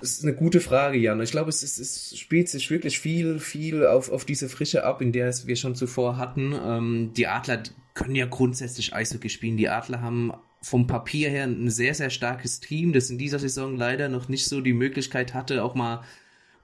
Das 0.00 0.10
ist 0.10 0.22
eine 0.22 0.34
gute 0.34 0.60
Frage, 0.60 0.98
Jan. 0.98 1.20
Ich 1.20 1.32
glaube, 1.32 1.50
es, 1.50 1.62
ist, 1.62 1.78
es 1.78 2.16
spielt 2.18 2.48
sich 2.48 2.70
wirklich 2.70 2.98
viel, 2.98 3.38
viel 3.38 3.86
auf, 3.86 4.10
auf 4.10 4.24
diese 4.24 4.48
Frische 4.48 4.84
ab, 4.84 5.00
in 5.02 5.12
der 5.12 5.28
es 5.28 5.46
wir 5.46 5.56
schon 5.56 5.74
zuvor 5.74 6.16
hatten. 6.16 6.54
Ähm, 6.64 7.12
die 7.16 7.26
Adler 7.26 7.62
können 7.94 8.14
ja 8.14 8.26
grundsätzlich 8.26 8.94
Eishockey 8.94 9.28
spielen. 9.28 9.56
Die 9.56 9.68
Adler 9.68 10.00
haben 10.00 10.32
vom 10.62 10.86
Papier 10.86 11.28
her 11.28 11.44
ein 11.44 11.70
sehr, 11.70 11.94
sehr 11.94 12.10
starkes 12.10 12.60
Team, 12.60 12.92
das 12.92 13.10
in 13.10 13.18
dieser 13.18 13.38
Saison 13.38 13.76
leider 13.76 14.08
noch 14.08 14.28
nicht 14.28 14.46
so 14.46 14.60
die 14.60 14.72
Möglichkeit 14.72 15.34
hatte, 15.34 15.64
auch 15.64 15.74
mal 15.74 16.02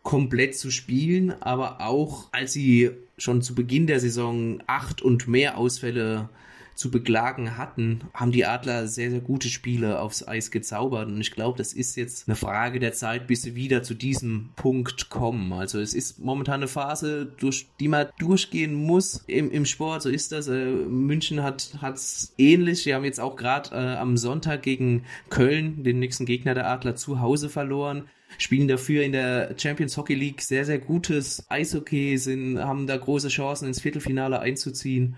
komplett 0.03 0.57
zu 0.57 0.71
spielen, 0.71 1.31
aber 1.43 1.81
auch 1.81 2.29
als 2.33 2.53
sie 2.53 2.91
schon 3.19 3.43
zu 3.43 3.55
Beginn 3.55 3.87
der 3.87 4.01
Saison 4.01 4.63
acht 4.67 5.03
und 5.03 5.27
mehr 5.27 5.59
Ausfälle 5.59 6.29
zu 6.79 6.93
beklagen 6.93 7.59
hatten, 7.59 8.03
haben 8.15 8.31
die 8.31 8.47
Adler 8.47 8.87
sehr, 8.87 9.11
sehr 9.11 9.21
gute 9.21 9.49
Spiele 9.49 10.01
aufs 10.01 10.27
Eis 10.27 10.53
gezaubert. 10.53 11.09
Und 11.09 11.21
ich 11.21 11.33
glaube, 11.33 11.59
das 11.59 11.73
ist 11.73 11.97
jetzt 11.97 12.29
eine 12.29 12.37
Frage 12.37 12.79
der 12.79 12.93
Zeit, 12.93 13.27
bis 13.27 13.43
sie 13.43 13.57
wieder 13.57 13.83
zu 13.83 13.95
diesem 13.95 14.51
Punkt 14.55 15.11
kommen. 15.11 15.53
Also 15.53 15.81
es 15.81 15.93
ist 15.93 16.21
momentan 16.21 16.61
eine 16.61 16.69
Phase, 16.69 17.27
durch 17.41 17.67
die 17.81 17.89
man 17.89 18.07
durchgehen 18.21 18.75
muss 18.75 19.25
im, 19.27 19.51
im 19.51 19.67
Sport. 19.67 20.03
So 20.03 20.09
ist 20.09 20.31
das. 20.31 20.47
Äh, 20.47 20.67
München 20.67 21.43
hat 21.43 21.73
es 21.95 22.33
ähnlich. 22.39 22.87
Wir 22.87 22.95
haben 22.95 23.05
jetzt 23.05 23.21
auch 23.21 23.35
gerade 23.35 23.71
äh, 23.75 23.97
am 23.97 24.17
Sonntag 24.17 24.63
gegen 24.63 25.03
Köln, 25.31 25.83
den 25.83 25.99
nächsten 25.99 26.27
Gegner 26.27 26.55
der 26.55 26.69
Adler, 26.71 26.95
zu 26.95 27.21
Hause 27.21 27.49
verloren 27.49 28.05
spielen 28.37 28.69
dafür 28.69 29.03
in 29.05 29.13
der 29.13 29.55
Champions 29.57 29.97
Hockey 29.97 30.15
League 30.15 30.43
sehr, 30.43 30.67
sehr 30.67 30.79
gutes 30.79 31.47
Eishockey, 31.49 32.19
sind, 32.19 32.59
haben 32.59 32.87
da 32.87 32.97
große 32.97 33.29
Chancen 33.29 33.67
ins 33.67 33.81
Viertelfinale 33.81 34.39
einzuziehen. 34.39 35.17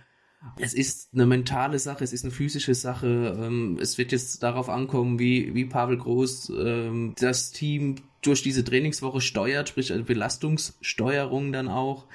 Es 0.57 0.73
ist 0.73 1.11
eine 1.13 1.27
mentale 1.27 1.79
Sache, 1.79 2.03
es 2.03 2.13
ist 2.13 2.25
eine 2.25 2.33
physische 2.33 2.75
Sache. 2.75 3.37
Ähm, 3.39 3.79
es 3.81 3.99
wird 3.99 4.13
jetzt 4.13 4.43
darauf 4.43 4.69
ankommen, 4.69 5.19
wie, 5.19 5.55
wie 5.55 5.67
Pavel 5.67 5.99
Groß 5.99 6.53
ähm, 6.59 7.15
das 7.19 7.51
Team 7.53 7.97
durch 8.23 8.43
diese 8.43 8.65
Trainingswoche 8.65 9.21
steuert, 9.21 9.69
sprich 9.69 9.93
also 9.93 10.05
Belastungssteuerung 10.05 11.53
dann 11.53 11.69
auch. 11.69 12.07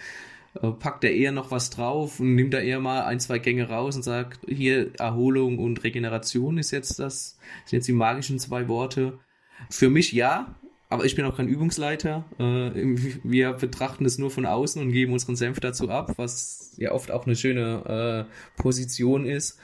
Äh, 0.61 0.71
packt 0.71 1.03
er 1.03 1.13
eher 1.13 1.31
noch 1.31 1.51
was 1.51 1.69
drauf 1.69 2.19
und 2.19 2.35
nimmt 2.35 2.53
da 2.53 2.59
eher 2.59 2.79
mal 2.79 3.03
ein, 3.03 3.19
zwei 3.19 3.39
Gänge 3.39 3.69
raus 3.69 3.95
und 3.95 4.03
sagt, 4.03 4.39
hier 4.47 4.93
Erholung 4.95 5.59
und 5.59 5.83
Regeneration 5.83 6.57
ist 6.57 6.71
jetzt 6.71 6.99
das, 6.99 7.37
sind 7.65 7.77
jetzt 7.77 7.87
die 7.87 7.93
magischen 7.93 8.39
zwei 8.39 8.67
Worte. 8.67 9.19
Für 9.69 9.89
mich 9.89 10.11
ja, 10.11 10.55
aber 10.89 11.05
ich 11.05 11.15
bin 11.15 11.25
auch 11.25 11.35
kein 11.35 11.47
Übungsleiter. 11.47 12.23
Äh, 12.37 12.71
wir 13.23 13.53
betrachten 13.53 14.05
es 14.05 14.17
nur 14.17 14.31
von 14.31 14.45
außen 14.45 14.81
und 14.81 14.91
geben 14.91 15.13
unseren 15.13 15.35
Senf 15.35 15.59
dazu 15.59 15.89
ab, 15.89 16.13
was 16.17 16.73
ja 16.77 16.91
oft 16.91 17.11
auch 17.11 17.25
eine 17.25 17.35
schöne 17.35 18.27
äh, 18.27 18.61
Position 18.61 19.25
ist. 19.25 19.57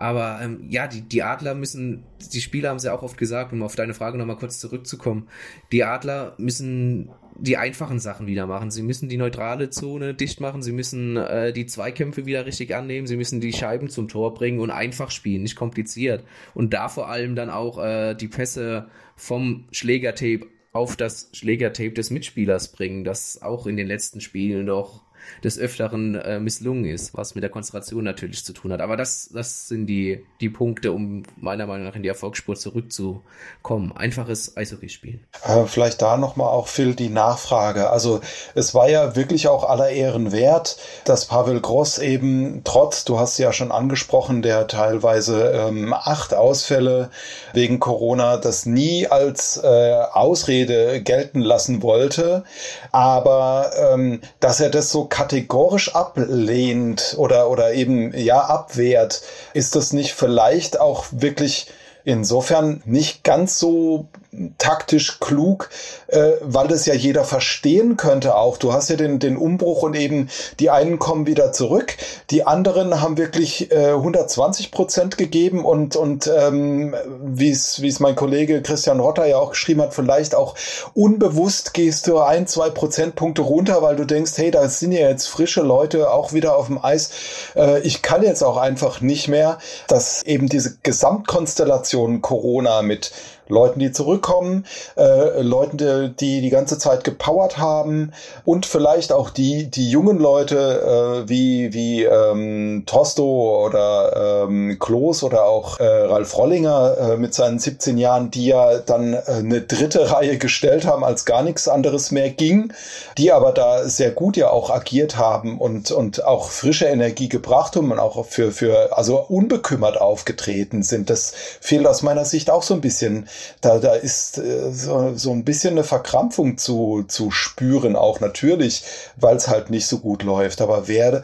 Aber 0.00 0.38
ähm, 0.40 0.64
ja, 0.68 0.86
die, 0.86 1.00
die 1.00 1.24
Adler 1.24 1.56
müssen, 1.56 2.04
die 2.32 2.40
Spieler 2.40 2.68
haben 2.68 2.76
es 2.76 2.84
ja 2.84 2.94
auch 2.94 3.02
oft 3.02 3.18
gesagt, 3.18 3.52
um 3.52 3.64
auf 3.64 3.74
deine 3.74 3.94
Frage 3.94 4.16
nochmal 4.16 4.36
kurz 4.36 4.60
zurückzukommen, 4.60 5.26
die 5.72 5.82
Adler 5.82 6.34
müssen 6.38 7.10
die 7.36 7.56
einfachen 7.56 7.98
Sachen 7.98 8.28
wieder 8.28 8.46
machen. 8.46 8.70
Sie 8.70 8.82
müssen 8.82 9.08
die 9.08 9.16
neutrale 9.16 9.70
Zone 9.70 10.14
dicht 10.14 10.40
machen, 10.40 10.62
sie 10.62 10.70
müssen 10.70 11.16
äh, 11.16 11.52
die 11.52 11.66
Zweikämpfe 11.66 12.26
wieder 12.26 12.46
richtig 12.46 12.76
annehmen, 12.76 13.08
sie 13.08 13.16
müssen 13.16 13.40
die 13.40 13.52
Scheiben 13.52 13.88
zum 13.88 14.06
Tor 14.06 14.34
bringen 14.34 14.60
und 14.60 14.70
einfach 14.70 15.10
spielen, 15.10 15.42
nicht 15.42 15.56
kompliziert. 15.56 16.22
Und 16.54 16.74
da 16.74 16.88
vor 16.88 17.08
allem 17.08 17.34
dann 17.34 17.50
auch 17.50 17.82
äh, 17.82 18.14
die 18.14 18.28
Pässe 18.28 18.86
vom 19.16 19.64
Schlägertape 19.72 20.46
auf 20.72 20.94
das 20.94 21.30
Schlägertape 21.32 21.90
des 21.90 22.10
Mitspielers 22.10 22.70
bringen, 22.70 23.02
das 23.02 23.42
auch 23.42 23.66
in 23.66 23.76
den 23.76 23.88
letzten 23.88 24.20
Spielen 24.20 24.66
doch 24.66 25.02
des 25.44 25.58
Öfteren 25.58 26.14
äh, 26.14 26.40
misslungen 26.40 26.84
ist, 26.84 27.16
was 27.16 27.34
mit 27.34 27.42
der 27.42 27.50
Konzentration 27.50 28.04
natürlich 28.04 28.44
zu 28.44 28.52
tun 28.52 28.72
hat. 28.72 28.80
Aber 28.80 28.96
das, 28.96 29.30
das 29.32 29.68
sind 29.68 29.86
die, 29.86 30.24
die 30.40 30.48
Punkte, 30.48 30.92
um 30.92 31.22
meiner 31.36 31.66
Meinung 31.66 31.86
nach 31.86 31.96
in 31.96 32.02
die 32.02 32.08
Erfolgsspur 32.08 32.56
zurückzukommen. 32.56 33.92
Einfaches 33.96 34.56
Eishockey 34.56 34.88
spielen. 34.88 35.20
Äh, 35.44 35.64
vielleicht 35.66 36.02
da 36.02 36.16
nochmal 36.16 36.48
auch, 36.48 36.68
Phil, 36.68 36.94
die 36.94 37.08
Nachfrage. 37.08 37.90
Also 37.90 38.20
es 38.54 38.74
war 38.74 38.88
ja 38.88 39.16
wirklich 39.16 39.48
auch 39.48 39.68
aller 39.68 39.90
Ehren 39.90 40.32
wert, 40.32 40.78
dass 41.04 41.26
Pavel 41.26 41.60
Gross 41.60 41.98
eben 41.98 42.62
trotz, 42.64 43.04
du 43.04 43.18
hast 43.18 43.38
ja 43.38 43.52
schon 43.52 43.72
angesprochen, 43.72 44.42
der 44.42 44.66
teilweise 44.66 45.52
ähm, 45.52 45.92
acht 45.92 46.34
Ausfälle 46.34 47.10
wegen 47.52 47.80
Corona, 47.80 48.36
das 48.36 48.66
nie 48.66 49.06
als 49.06 49.60
äh, 49.62 49.92
Ausrede 50.12 51.02
gelten 51.02 51.40
lassen 51.40 51.82
wollte, 51.82 52.44
aber 52.92 53.70
ähm, 53.92 54.20
dass 54.40 54.60
er 54.60 54.70
das 54.70 54.90
so 54.90 55.06
kategorisch 55.08 55.94
ablehnt 55.94 57.14
oder, 57.18 57.50
oder 57.50 57.72
eben 57.74 58.16
ja 58.16 58.40
abwehrt, 58.40 59.22
ist 59.54 59.76
das 59.76 59.92
nicht 59.92 60.12
vielleicht 60.12 60.80
auch 60.80 61.06
wirklich 61.10 61.66
insofern 62.04 62.82
nicht 62.86 63.24
ganz 63.24 63.58
so 63.58 64.08
taktisch 64.58 65.20
klug, 65.20 65.70
äh, 66.08 66.32
weil 66.42 66.68
das 66.68 66.86
ja 66.86 66.94
jeder 66.94 67.24
verstehen 67.24 67.96
könnte 67.96 68.36
auch. 68.36 68.58
Du 68.58 68.72
hast 68.72 68.90
ja 68.90 68.96
den, 68.96 69.18
den 69.18 69.36
Umbruch 69.36 69.82
und 69.82 69.94
eben 69.94 70.28
die 70.60 70.70
einen 70.70 70.98
kommen 70.98 71.26
wieder 71.26 71.52
zurück, 71.52 71.96
die 72.30 72.46
anderen 72.46 73.00
haben 73.00 73.16
wirklich 73.16 73.70
äh, 73.72 73.92
120 73.92 74.70
Prozent 74.70 75.18
gegeben 75.18 75.64
und, 75.64 75.96
und 75.96 76.26
ähm, 76.26 76.94
wie 77.22 77.50
es 77.50 78.00
mein 78.00 78.16
Kollege 78.16 78.62
Christian 78.62 79.00
Rotter 79.00 79.26
ja 79.26 79.38
auch 79.38 79.50
geschrieben 79.50 79.82
hat, 79.82 79.94
vielleicht 79.94 80.34
auch 80.34 80.54
unbewusst 80.94 81.72
gehst 81.74 82.06
du 82.06 82.18
ein, 82.18 82.46
zwei 82.46 82.70
Prozentpunkte 82.70 83.42
runter, 83.42 83.82
weil 83.82 83.96
du 83.96 84.04
denkst, 84.04 84.32
hey, 84.36 84.50
da 84.50 84.68
sind 84.68 84.92
ja 84.92 85.08
jetzt 85.08 85.26
frische 85.26 85.62
Leute 85.62 86.10
auch 86.10 86.32
wieder 86.32 86.56
auf 86.56 86.66
dem 86.66 86.82
Eis. 86.84 87.10
Äh, 87.56 87.80
ich 87.80 88.02
kann 88.02 88.22
jetzt 88.22 88.42
auch 88.42 88.56
einfach 88.56 89.00
nicht 89.00 89.28
mehr, 89.28 89.58
dass 89.86 90.22
eben 90.22 90.48
diese 90.48 90.76
Gesamtkonstellation 90.82 92.20
Corona 92.20 92.82
mit 92.82 93.12
Leuten, 93.48 93.80
die 93.80 93.92
zurückkommen, 93.92 94.66
äh, 94.96 95.40
Leuten, 95.40 96.14
die, 96.18 96.40
die 96.40 96.50
ganze 96.50 96.78
Zeit 96.78 97.04
gepowert 97.04 97.58
haben 97.58 98.12
und 98.44 98.66
vielleicht 98.66 99.12
auch 99.12 99.30
die 99.30 99.70
die 99.70 99.90
jungen 99.90 100.18
Leute 100.18 101.24
äh, 101.24 101.28
wie 101.28 101.72
wie 101.72 102.04
ähm, 102.04 102.84
Tosto 102.86 103.66
oder 103.66 104.44
ähm, 104.46 104.78
Klos 104.78 105.22
oder 105.22 105.44
auch 105.44 105.80
äh, 105.80 105.84
Ralf 105.84 106.36
Rollinger 106.36 106.96
äh, 106.98 107.16
mit 107.16 107.34
seinen 107.34 107.58
17 107.58 107.98
Jahren, 107.98 108.30
die 108.30 108.46
ja 108.46 108.78
dann 108.78 109.14
äh, 109.14 109.22
eine 109.26 109.60
dritte 109.60 110.10
Reihe 110.12 110.38
gestellt 110.38 110.86
haben, 110.86 111.04
als 111.04 111.24
gar 111.24 111.42
nichts 111.42 111.68
anderes 111.68 112.10
mehr 112.10 112.30
ging, 112.30 112.72
die 113.16 113.32
aber 113.32 113.52
da 113.52 113.84
sehr 113.84 114.10
gut 114.10 114.36
ja 114.36 114.50
auch 114.50 114.70
agiert 114.70 115.16
haben 115.16 115.58
und 115.58 115.90
und 115.90 116.24
auch 116.24 116.50
frische 116.50 116.86
Energie 116.86 117.28
gebracht 117.28 117.76
haben 117.76 117.90
und 117.92 117.98
auch 117.98 118.24
für 118.26 118.52
für 118.52 118.96
also 118.96 119.18
unbekümmert 119.18 120.00
aufgetreten 120.00 120.82
sind. 120.82 121.10
Das 121.10 121.32
fehlt 121.60 121.86
aus 121.86 122.02
meiner 122.02 122.24
Sicht 122.24 122.50
auch 122.50 122.62
so 122.62 122.74
ein 122.74 122.80
bisschen 122.80 123.28
da, 123.60 123.78
da 123.78 123.94
ist 123.94 124.38
äh, 124.38 124.72
so, 124.72 125.14
so 125.14 125.32
ein 125.32 125.44
bisschen 125.44 125.72
eine 125.72 125.84
Verkrampfung 125.84 126.58
zu, 126.58 127.04
zu 127.08 127.30
spüren, 127.30 127.96
auch 127.96 128.20
natürlich, 128.20 128.84
weil 129.16 129.36
es 129.36 129.48
halt 129.48 129.70
nicht 129.70 129.86
so 129.86 129.98
gut 129.98 130.22
läuft. 130.22 130.60
Aber 130.60 130.88
wer 130.88 131.22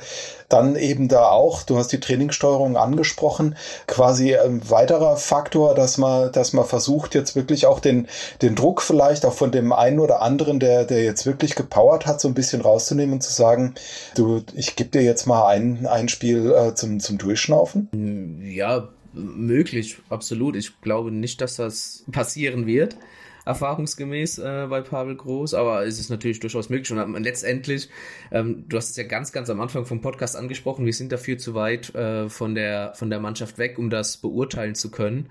dann 0.49 0.76
eben 0.76 1.09
da 1.09 1.26
auch, 1.26 1.62
du 1.62 1.76
hast 1.76 1.88
die 1.88 2.00
Trainingssteuerung 2.00 2.76
angesprochen, 2.76 3.56
quasi 3.87 4.37
ein 4.37 4.68
weiterer 4.71 5.16
Faktor, 5.16 5.75
dass 5.75 5.99
man, 5.99 6.30
dass 6.33 6.52
man 6.52 6.64
versucht, 6.64 7.14
jetzt 7.14 7.35
wirklich 7.35 7.66
auch 7.66 7.80
den, 7.80 8.09
den 8.42 8.54
Druck 8.54 8.83
vielleicht 8.83 9.25
auch 9.26 9.33
von 9.33 9.50
dem 9.50 9.73
einen 9.73 10.00
oder 10.00 10.23
anderen, 10.23 10.61
der, 10.61 10.85
der 10.85 11.02
jetzt 11.02 11.26
wirklich 11.26 11.54
gepowert 11.54 12.06
hat, 12.06 12.21
so 12.21 12.28
ein 12.28 12.35
bisschen 12.35 12.61
rauszunehmen 12.61 13.14
und 13.14 13.23
zu 13.23 13.33
sagen, 13.33 13.75
du, 14.14 14.42
ich 14.54 14.76
gebe 14.76 14.90
dir 14.90 15.02
jetzt 15.02 15.26
mal 15.26 15.47
ein, 15.49 15.87
ein 15.87 16.09
Spiel 16.09 16.52
äh, 16.52 16.75
zum, 16.75 17.00
zum 17.00 17.18
Durchschnaufen? 17.18 18.40
Ja, 18.44 18.88
möglich, 19.14 19.97
absolut. 20.09 20.56
Ich 20.56 20.80
glaube 20.80 21.11
nicht, 21.11 21.40
dass 21.40 21.56
das 21.56 22.04
passieren 22.11 22.66
wird 22.66 22.97
erfahrungsgemäß 23.44 24.38
äh, 24.38 24.66
bei 24.68 24.80
Pavel 24.80 25.16
Groß, 25.16 25.54
aber 25.54 25.85
es 25.85 26.00
ist 26.00 26.11
natürlich 26.11 26.40
durchaus 26.40 26.71
möglich. 26.71 26.90
Und 26.90 27.23
letztendlich, 27.23 27.88
ähm, 28.30 28.64
du 28.68 28.76
hast 28.76 28.90
es 28.90 28.97
ja 28.97 29.04
ganz, 29.04 29.33
ganz 29.33 29.50
am 29.50 29.61
Anfang 29.61 29.85
vom 29.85 30.00
Podcast 30.00 30.37
angesprochen, 30.37 30.87
wir 30.87 30.92
sind 30.92 31.12
dafür 31.12 31.38
zu 31.38 31.54
weit 31.54 31.94
äh, 31.94 32.28
von, 32.28 32.54
der, 32.54 32.94
von 32.94 33.11
der 33.11 33.21
Mannschaft 33.21 33.59
weg, 33.59 33.78
um 33.78 33.90
das 33.90 34.16
beurteilen 34.16 34.75
zu 34.75 34.90
können. 34.90 35.28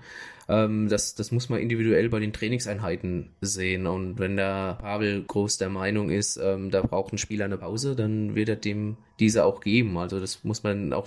Ähm, 0.48 0.88
das, 0.88 1.14
das 1.14 1.30
muss 1.30 1.48
man 1.48 1.60
individuell 1.60 2.08
bei 2.08 2.20
den 2.20 2.32
Trainingseinheiten 2.32 3.30
sehen. 3.40 3.86
Und 3.86 4.18
wenn 4.18 4.36
der 4.36 4.78
Pavel 4.80 5.22
groß 5.22 5.58
der 5.58 5.68
Meinung 5.68 6.10
ist, 6.10 6.36
ähm, 6.36 6.70
da 6.70 6.82
braucht 6.82 7.12
ein 7.12 7.18
Spieler 7.18 7.46
eine 7.46 7.58
Pause, 7.58 7.96
dann 7.96 8.34
wird 8.34 8.48
er 8.48 8.56
dem 8.56 8.96
diese 9.20 9.44
auch 9.44 9.60
geben. 9.60 9.96
Also 9.96 10.20
das 10.20 10.42
muss 10.42 10.62
man 10.62 10.92
auch 10.92 11.06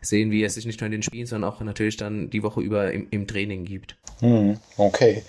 sehen, 0.00 0.30
wie 0.30 0.42
er 0.42 0.50
sich 0.50 0.66
nicht 0.66 0.80
nur 0.80 0.86
in 0.86 0.92
den 0.92 1.02
Spielen, 1.02 1.26
sondern 1.26 1.52
auch 1.52 1.60
natürlich 1.60 1.96
dann 1.96 2.30
die 2.30 2.42
Woche 2.42 2.60
über 2.60 2.92
im, 2.92 3.08
im 3.10 3.26
Training 3.26 3.64
gibt. 3.64 3.96
Hm, 4.20 4.58
okay, 4.76 5.22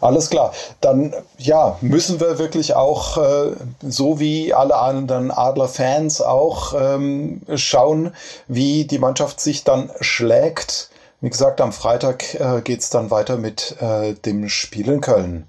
alles 0.00 0.30
klar. 0.30 0.54
Dann 0.80 1.14
ja, 1.36 1.78
müssen 1.82 2.18
wir 2.18 2.38
wirklich 2.38 2.74
auch, 2.74 3.18
äh, 3.18 3.56
so 3.82 4.18
wie 4.20 4.54
alle 4.54 4.76
anderen 4.76 5.30
Adler-Fans 5.30 6.22
auch, 6.22 6.74
ähm, 6.78 7.42
schauen, 7.54 8.12
wie 8.48 8.86
die 8.86 8.98
Mannschaft 8.98 9.40
sich 9.40 9.64
dann 9.64 9.90
schlägt 10.00 10.90
wie 11.20 11.30
gesagt, 11.30 11.60
am 11.60 11.72
Freitag 11.72 12.34
äh, 12.34 12.60
geht 12.62 12.80
es 12.80 12.90
dann 12.90 13.10
weiter 13.10 13.36
mit 13.36 13.76
äh, 13.80 14.14
dem 14.14 14.48
Spiel 14.48 14.88
in 14.88 15.00
Köln. 15.00 15.48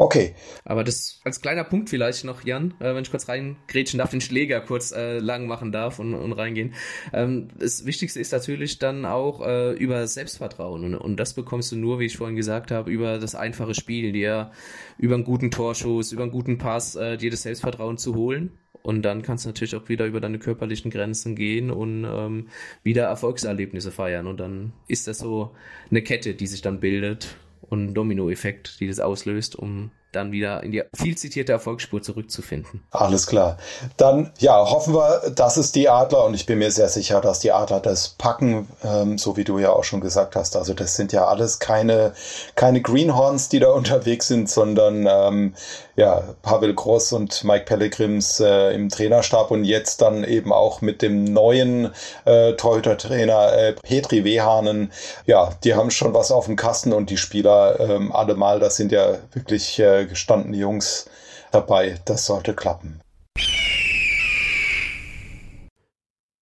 Okay. 0.00 0.34
Aber 0.64 0.82
das 0.82 1.20
als 1.24 1.42
kleiner 1.42 1.62
Punkt 1.62 1.90
vielleicht 1.90 2.24
noch, 2.24 2.42
Jan, 2.42 2.72
äh, 2.80 2.94
wenn 2.94 3.02
ich 3.02 3.10
kurz 3.10 3.28
reingrätschen 3.28 3.98
darf, 3.98 4.08
den 4.08 4.22
Schläger 4.22 4.62
kurz 4.62 4.92
äh, 4.92 5.18
lang 5.18 5.46
machen 5.46 5.72
darf 5.72 5.98
und, 5.98 6.14
und 6.14 6.32
reingehen. 6.32 6.72
Ähm, 7.12 7.48
das 7.58 7.84
Wichtigste 7.84 8.18
ist 8.18 8.32
natürlich 8.32 8.78
dann 8.78 9.04
auch 9.04 9.46
äh, 9.46 9.72
über 9.72 10.06
Selbstvertrauen. 10.06 10.84
Und, 10.84 10.94
und 10.94 11.18
das 11.18 11.34
bekommst 11.34 11.70
du 11.70 11.76
nur, 11.76 11.98
wie 11.98 12.06
ich 12.06 12.16
vorhin 12.16 12.34
gesagt 12.34 12.70
habe, 12.70 12.90
über 12.90 13.18
das 13.18 13.34
einfache 13.34 13.74
Spiel, 13.74 14.12
dir 14.12 14.52
über 14.96 15.16
einen 15.16 15.24
guten 15.24 15.50
Torschuss, 15.50 16.12
über 16.12 16.22
einen 16.22 16.32
guten 16.32 16.56
Pass, 16.56 16.96
äh, 16.96 17.18
dir 17.18 17.30
das 17.30 17.42
Selbstvertrauen 17.42 17.98
zu 17.98 18.14
holen. 18.14 18.52
Und 18.80 19.02
dann 19.02 19.20
kannst 19.20 19.44
du 19.44 19.50
natürlich 19.50 19.76
auch 19.76 19.90
wieder 19.90 20.06
über 20.06 20.22
deine 20.22 20.38
körperlichen 20.38 20.90
Grenzen 20.90 21.36
gehen 21.36 21.70
und 21.70 22.06
ähm, 22.08 22.48
wieder 22.82 23.04
Erfolgserlebnisse 23.04 23.90
feiern. 23.90 24.26
Und 24.26 24.40
dann 24.40 24.72
ist 24.88 25.08
das 25.08 25.18
so 25.18 25.54
eine 25.90 26.00
Kette, 26.00 26.32
die 26.32 26.46
sich 26.46 26.62
dann 26.62 26.80
bildet 26.80 27.36
und 27.60 27.90
ein 27.90 27.94
Dominoeffekt, 27.94 28.80
die 28.80 28.86
das 28.88 29.00
auslöst, 29.00 29.56
um 29.56 29.90
dann 30.12 30.32
wieder 30.32 30.62
in 30.62 30.72
die 30.72 30.82
viel 30.94 31.16
zitierte 31.16 31.52
Erfolgsspur 31.52 32.02
zurückzufinden. 32.02 32.82
Alles 32.90 33.26
klar. 33.26 33.58
Dann 33.96 34.32
ja, 34.38 34.70
hoffen 34.70 34.94
wir, 34.94 35.30
dass 35.30 35.56
es 35.56 35.72
die 35.72 35.88
Adler 35.88 36.24
und 36.24 36.34
ich 36.34 36.46
bin 36.46 36.58
mir 36.58 36.70
sehr 36.70 36.88
sicher, 36.88 37.20
dass 37.20 37.40
die 37.40 37.52
Adler 37.52 37.80
das 37.80 38.10
packen, 38.10 38.68
ähm, 38.84 39.18
so 39.18 39.36
wie 39.36 39.44
du 39.44 39.58
ja 39.58 39.70
auch 39.70 39.84
schon 39.84 40.00
gesagt 40.00 40.36
hast. 40.36 40.56
Also 40.56 40.74
das 40.74 40.96
sind 40.96 41.12
ja 41.12 41.26
alles 41.26 41.58
keine 41.58 42.12
keine 42.54 42.80
Greenhorns, 42.80 43.48
die 43.48 43.60
da 43.60 43.70
unterwegs 43.72 44.28
sind, 44.28 44.48
sondern 44.48 45.06
ähm, 45.08 45.54
ja 45.96 46.34
Pavel 46.42 46.74
Gross 46.74 47.12
und 47.12 47.44
Mike 47.44 47.66
Pellegrims 47.66 48.40
äh, 48.40 48.74
im 48.74 48.88
Trainerstab 48.88 49.50
und 49.50 49.64
jetzt 49.64 50.02
dann 50.02 50.24
eben 50.24 50.52
auch 50.52 50.80
mit 50.80 51.02
dem 51.02 51.24
neuen 51.24 51.90
äh, 52.24 52.54
Torhüter-Trainer 52.54 53.52
äh, 53.52 53.72
Petri 53.74 54.24
Wehanen. 54.24 54.92
Ja, 55.26 55.50
die 55.64 55.74
haben 55.74 55.90
schon 55.90 56.14
was 56.14 56.30
auf 56.30 56.46
dem 56.46 56.56
Kasten 56.56 56.92
und 56.92 57.10
die 57.10 57.16
Spieler 57.16 57.78
ähm, 57.80 58.12
allemal, 58.12 58.60
das 58.60 58.76
sind 58.76 58.92
ja 58.92 59.18
wirklich 59.32 59.78
äh, 59.78 59.99
gestandene 60.06 60.56
Jungs 60.56 61.08
dabei. 61.50 61.98
Das 62.04 62.26
sollte 62.26 62.54
klappen. 62.54 63.00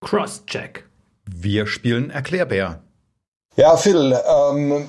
Crosscheck. 0.01 0.85
Wir 1.27 1.67
spielen 1.67 2.11
Erklärbär. 2.11 2.81
Ja, 3.57 3.77
Phil, 3.77 4.17
ähm, 4.27 4.89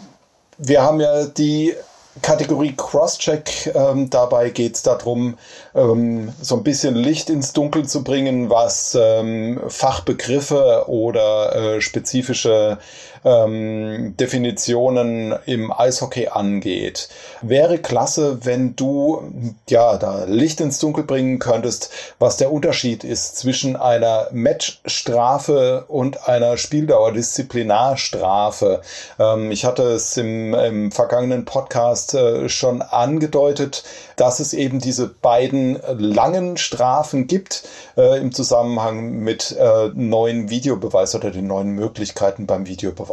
wir 0.58 0.82
haben 0.82 1.00
ja 1.00 1.26
die 1.26 1.74
Kategorie 2.22 2.74
Crosscheck. 2.76 3.72
Ähm, 3.74 4.10
dabei 4.10 4.50
geht 4.50 4.76
es 4.76 4.84
darum, 4.84 5.38
ähm, 5.74 6.32
so 6.42 6.56
ein 6.56 6.64
bisschen 6.64 6.96
Licht 6.96 7.30
ins 7.30 7.54
Dunkel 7.54 7.88
zu 7.88 8.04
bringen, 8.04 8.50
was 8.50 8.98
ähm, 9.00 9.60
Fachbegriffe 9.68 10.86
oder 10.88 11.56
äh, 11.56 11.82
spezifische 11.82 12.78
ähm, 13.24 14.16
Definitionen 14.18 15.36
im 15.46 15.72
Eishockey 15.72 16.30
angeht. 16.30 17.10
Wäre 17.42 17.78
klasse, 17.80 18.46
wenn 18.46 18.76
du 18.76 19.22
ja 19.70 19.98
da 19.98 20.26
Licht 20.26 20.60
ins 20.62 20.80
Dunkel 20.80 21.04
bringen 21.04 21.40
könntest, 21.40 21.92
was 22.20 22.38
der 22.38 22.52
Unterschied 22.52 23.04
ist 23.04 23.38
zwischen 23.38 23.76
einer 23.76 24.28
Matchstrafe 24.32 25.86
und 25.88 26.28
einer 26.28 26.58
Spieldauerdisziplinarstrafe. 26.58 28.82
Ähm, 29.20 29.52
ich 29.52 29.66
hatte 29.66 29.84
es 29.84 30.18
im, 30.18 30.54
im 30.54 30.92
vergangenen 30.92 31.46
Podcast 31.46 32.14
äh, 32.14 32.50
schon 32.50 32.82
angedeutet, 32.82 33.84
dass 34.16 34.40
es 34.40 34.54
eben 34.54 34.80
diese 34.80 35.08
beiden 35.08 35.80
langen 35.98 36.58
Strafen 36.58 37.28
gibt 37.28 37.64
äh, 37.98 38.20
im 38.20 38.34
Zusammenhang 38.34 39.20
mit 39.20 39.56
äh, 39.58 39.90
neuen 39.94 40.50
Videobeweis 40.50 41.16
oder 41.16 41.32
den 41.32 41.48
neuen 41.48 41.72
Möglichkeiten 41.72 42.46
beim 42.46 42.68
Videobeweis. 42.68 43.09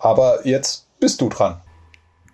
Aber 0.00 0.46
jetzt 0.46 0.86
bist 1.00 1.20
du 1.20 1.28
dran. 1.28 1.60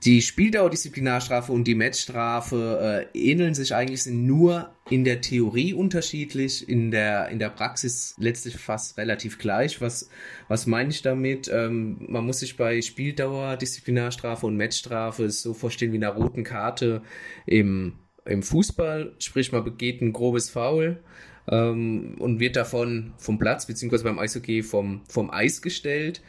Die 0.05 0.20
Spieldauerdisziplinarstrafe 0.20 1.53
und 1.53 1.62
die 1.64 1.77
Matchstrafe 1.77 3.07
äh, 3.14 3.18
ähneln 3.18 3.55
sich 3.55 3.72
eigentlich, 3.72 4.03
sind 4.03 4.27
nur 4.27 4.72
in 4.90 5.05
der 5.05 5.20
Theorie 5.20 5.75
unterschiedlich, 5.75 6.68
in 6.68 6.90
der, 6.90 7.29
in 7.29 7.38
der 7.38 7.51
Praxis 7.51 8.16
letztlich 8.18 8.57
fast 8.57 8.98
relativ 8.98 9.38
gleich. 9.38 9.81
Was, 9.81 10.11
was 10.48 10.66
meine 10.66 10.90
ich 10.90 11.03
damit? 11.03 11.48
Ähm, 11.53 12.05
man 12.09 12.27
muss 12.27 12.40
sich 12.40 12.57
bei 12.57 12.83
Spieldauerdisziplinarstrafe 12.83 14.44
und 14.44 14.57
Matchstrafe 14.57 15.31
so 15.31 15.55
vorstellen 15.55 15.92
wie 15.92 15.98
einer 15.98 16.11
roten 16.11 16.42
Karte 16.42 17.03
im, 17.46 18.01
im 18.25 18.42
Fußball, 18.42 19.14
sprich 19.20 19.53
man 19.53 19.62
begeht 19.62 20.03
ein 20.03 20.12
grobes 20.12 20.51
Foul 20.51 21.01
ähm, 21.46 22.16
und 22.18 22.40
wird 22.40 22.57
davon 22.57 23.14
vom 23.18 23.38
Platz 23.38 23.66
beziehungsweise 23.66 24.03
beim 24.03 24.18
Eishockey 24.18 24.64
vom, 24.64 25.03
vom 25.09 25.31
Eis 25.31 25.62
gestellt. 25.62 26.22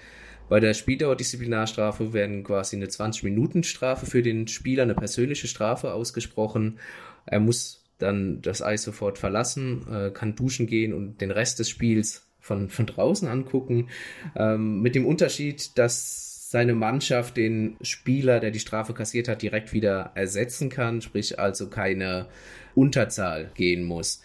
Bei 0.53 0.59
der 0.59 0.75
Spieldauerdisziplinarstrafe 0.75 2.13
werden 2.13 2.43
quasi 2.43 2.75
eine 2.75 2.85
20-Minuten-Strafe 2.85 4.05
für 4.05 4.21
den 4.21 4.47
Spieler, 4.47 4.83
eine 4.83 4.93
persönliche 4.93 5.47
Strafe 5.47 5.95
ausgesprochen. 5.95 6.77
Er 7.25 7.39
muss 7.39 7.83
dann 7.97 8.39
das 8.43 8.61
Eis 8.61 8.83
sofort 8.83 9.17
verlassen, 9.17 9.83
äh, 9.91 10.11
kann 10.11 10.35
duschen 10.35 10.67
gehen 10.67 10.93
und 10.93 11.21
den 11.21 11.31
Rest 11.31 11.57
des 11.57 11.71
Spiels 11.71 12.27
von, 12.39 12.69
von 12.69 12.85
draußen 12.85 13.27
angucken. 13.27 13.89
Ähm, 14.35 14.83
mit 14.83 14.93
dem 14.93 15.07
Unterschied, 15.07 15.75
dass 15.79 16.51
seine 16.51 16.75
Mannschaft 16.75 17.35
den 17.35 17.77
Spieler, 17.81 18.39
der 18.39 18.51
die 18.51 18.59
Strafe 18.59 18.93
kassiert 18.93 19.27
hat, 19.27 19.41
direkt 19.41 19.73
wieder 19.73 20.11
ersetzen 20.13 20.69
kann, 20.69 21.01
sprich 21.01 21.39
also 21.39 21.67
keine 21.67 22.27
Unterzahl 22.75 23.49
gehen 23.55 23.85
muss. 23.85 24.21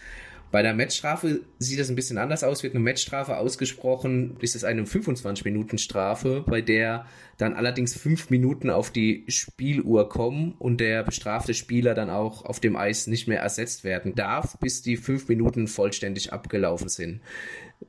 Bei 0.50 0.62
der 0.62 0.74
Matchstrafe 0.74 1.40
sieht 1.58 1.78
das 1.78 1.90
ein 1.90 1.96
bisschen 1.96 2.16
anders 2.16 2.42
aus. 2.42 2.62
Wird 2.62 2.74
eine 2.74 2.82
Matchstrafe 2.82 3.36
ausgesprochen, 3.36 4.36
ist 4.40 4.56
es 4.56 4.64
eine 4.64 4.84
25-Minuten-Strafe, 4.84 6.44
bei 6.46 6.62
der 6.62 7.06
dann 7.36 7.54
allerdings 7.54 7.94
fünf 7.94 8.30
Minuten 8.30 8.70
auf 8.70 8.90
die 8.90 9.24
Spieluhr 9.28 10.08
kommen 10.08 10.54
und 10.58 10.80
der 10.80 11.04
bestrafte 11.04 11.54
Spieler 11.54 11.94
dann 11.94 12.10
auch 12.10 12.44
auf 12.44 12.60
dem 12.60 12.76
Eis 12.76 13.06
nicht 13.06 13.28
mehr 13.28 13.40
ersetzt 13.40 13.84
werden 13.84 14.14
darf, 14.14 14.58
bis 14.58 14.82
die 14.82 14.96
fünf 14.96 15.28
Minuten 15.28 15.68
vollständig 15.68 16.32
abgelaufen 16.32 16.88
sind. 16.88 17.20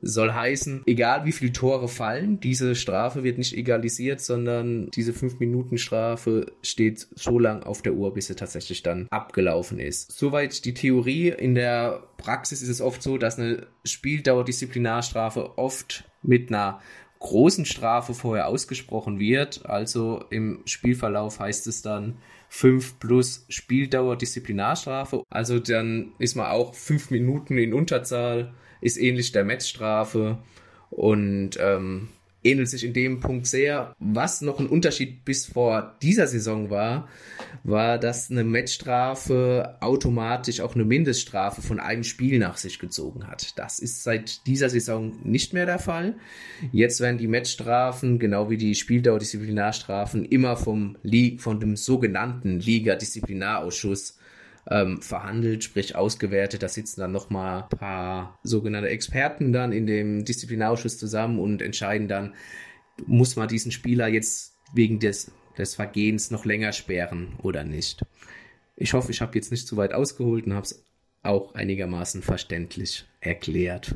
Soll 0.02 0.32
heißen, 0.32 0.82
egal 0.86 1.24
wie 1.24 1.32
viele 1.32 1.52
Tore 1.52 1.88
fallen, 1.88 2.40
diese 2.40 2.74
Strafe 2.74 3.24
wird 3.24 3.38
nicht 3.38 3.56
egalisiert, 3.56 4.20
sondern 4.20 4.90
diese 4.90 5.12
5-Minuten-Strafe 5.12 6.52
steht 6.62 7.08
so 7.14 7.38
lang 7.38 7.62
auf 7.64 7.82
der 7.82 7.94
Uhr, 7.94 8.14
bis 8.14 8.28
sie 8.28 8.36
tatsächlich 8.36 8.82
dann 8.82 9.08
abgelaufen 9.10 9.78
ist. 9.78 10.12
Soweit 10.12 10.64
die 10.64 10.74
Theorie. 10.74 11.28
In 11.30 11.54
der 11.54 12.04
Praxis 12.16 12.62
ist 12.62 12.68
es 12.68 12.80
oft 12.80 13.02
so, 13.02 13.18
dass 13.18 13.38
eine 13.38 13.66
Spieldauerdisziplinarstrafe 13.84 15.58
oft 15.58 16.04
mit 16.22 16.48
einer 16.50 16.80
großen 17.20 17.64
Strafe 17.64 18.12
vorher 18.12 18.48
ausgesprochen 18.48 19.20
wird. 19.20 19.66
Also 19.66 20.24
im 20.30 20.62
Spielverlauf 20.64 21.38
heißt 21.38 21.66
es 21.68 21.82
dann 21.82 22.18
5 22.48 22.98
plus 22.98 23.46
Spieldauer 23.48 24.16
Disziplinarstrafe. 24.16 25.22
Also 25.30 25.60
dann 25.60 26.12
ist 26.18 26.34
man 26.34 26.46
auch 26.46 26.74
5 26.74 27.10
Minuten 27.10 27.56
in 27.56 27.72
Unterzahl 27.72 28.52
ist 28.80 28.96
ähnlich 28.96 29.32
der 29.32 29.44
Matchstrafe 29.44 30.38
und 30.90 31.50
ähm, 31.60 32.08
ähnelt 32.42 32.68
sich 32.68 32.84
in 32.84 32.92
dem 32.92 33.20
Punkt 33.20 33.46
sehr. 33.46 33.94
Was 33.98 34.40
noch 34.40 34.60
ein 34.60 34.66
Unterschied 34.66 35.24
bis 35.24 35.46
vor 35.46 35.96
dieser 36.02 36.26
Saison 36.26 36.70
war, 36.70 37.08
war, 37.64 37.98
dass 37.98 38.30
eine 38.30 38.44
Matchstrafe 38.44 39.76
automatisch 39.80 40.60
auch 40.60 40.74
eine 40.74 40.84
Mindeststrafe 40.84 41.62
von 41.62 41.80
einem 41.80 42.04
Spiel 42.04 42.38
nach 42.38 42.56
sich 42.56 42.78
gezogen 42.78 43.26
hat. 43.26 43.58
Das 43.58 43.78
ist 43.78 44.02
seit 44.02 44.46
dieser 44.46 44.70
Saison 44.70 45.12
nicht 45.24 45.52
mehr 45.52 45.66
der 45.66 45.78
Fall. 45.78 46.16
Jetzt 46.72 47.00
werden 47.00 47.18
die 47.18 47.28
Matchstrafen, 47.28 48.18
genau 48.18 48.50
wie 48.50 48.56
die 48.56 48.74
Spieldauerdisziplinarstrafen, 48.74 50.24
immer 50.24 50.56
vom 50.56 50.96
von 51.38 51.60
dem 51.60 51.76
sogenannten 51.76 52.60
Liga-Disziplinarausschuss 52.60 54.19
ähm, 54.68 55.00
verhandelt, 55.02 55.64
sprich 55.64 55.96
ausgewertet. 55.96 56.62
Da 56.62 56.68
sitzen 56.68 57.00
dann 57.00 57.12
nochmal 57.12 57.62
ein 57.62 57.78
paar 57.78 58.38
sogenannte 58.42 58.88
Experten 58.88 59.52
dann 59.52 59.72
in 59.72 59.86
dem 59.86 60.24
Disziplinarausschuss 60.24 60.98
zusammen 60.98 61.38
und 61.38 61.62
entscheiden 61.62 62.08
dann, 62.08 62.34
muss 63.06 63.36
man 63.36 63.48
diesen 63.48 63.72
Spieler 63.72 64.08
jetzt 64.08 64.54
wegen 64.74 64.98
des, 64.98 65.32
des 65.56 65.74
Vergehens 65.74 66.30
noch 66.30 66.44
länger 66.44 66.72
sperren 66.72 67.34
oder 67.42 67.64
nicht. 67.64 68.04
Ich 68.76 68.92
hoffe, 68.94 69.10
ich 69.10 69.20
habe 69.20 69.34
jetzt 69.34 69.50
nicht 69.50 69.66
zu 69.66 69.76
weit 69.76 69.92
ausgeholt 69.92 70.46
und 70.46 70.54
habe 70.54 70.64
es 70.64 70.84
auch 71.22 71.54
einigermaßen 71.54 72.22
verständlich 72.22 73.04
erklärt. 73.20 73.94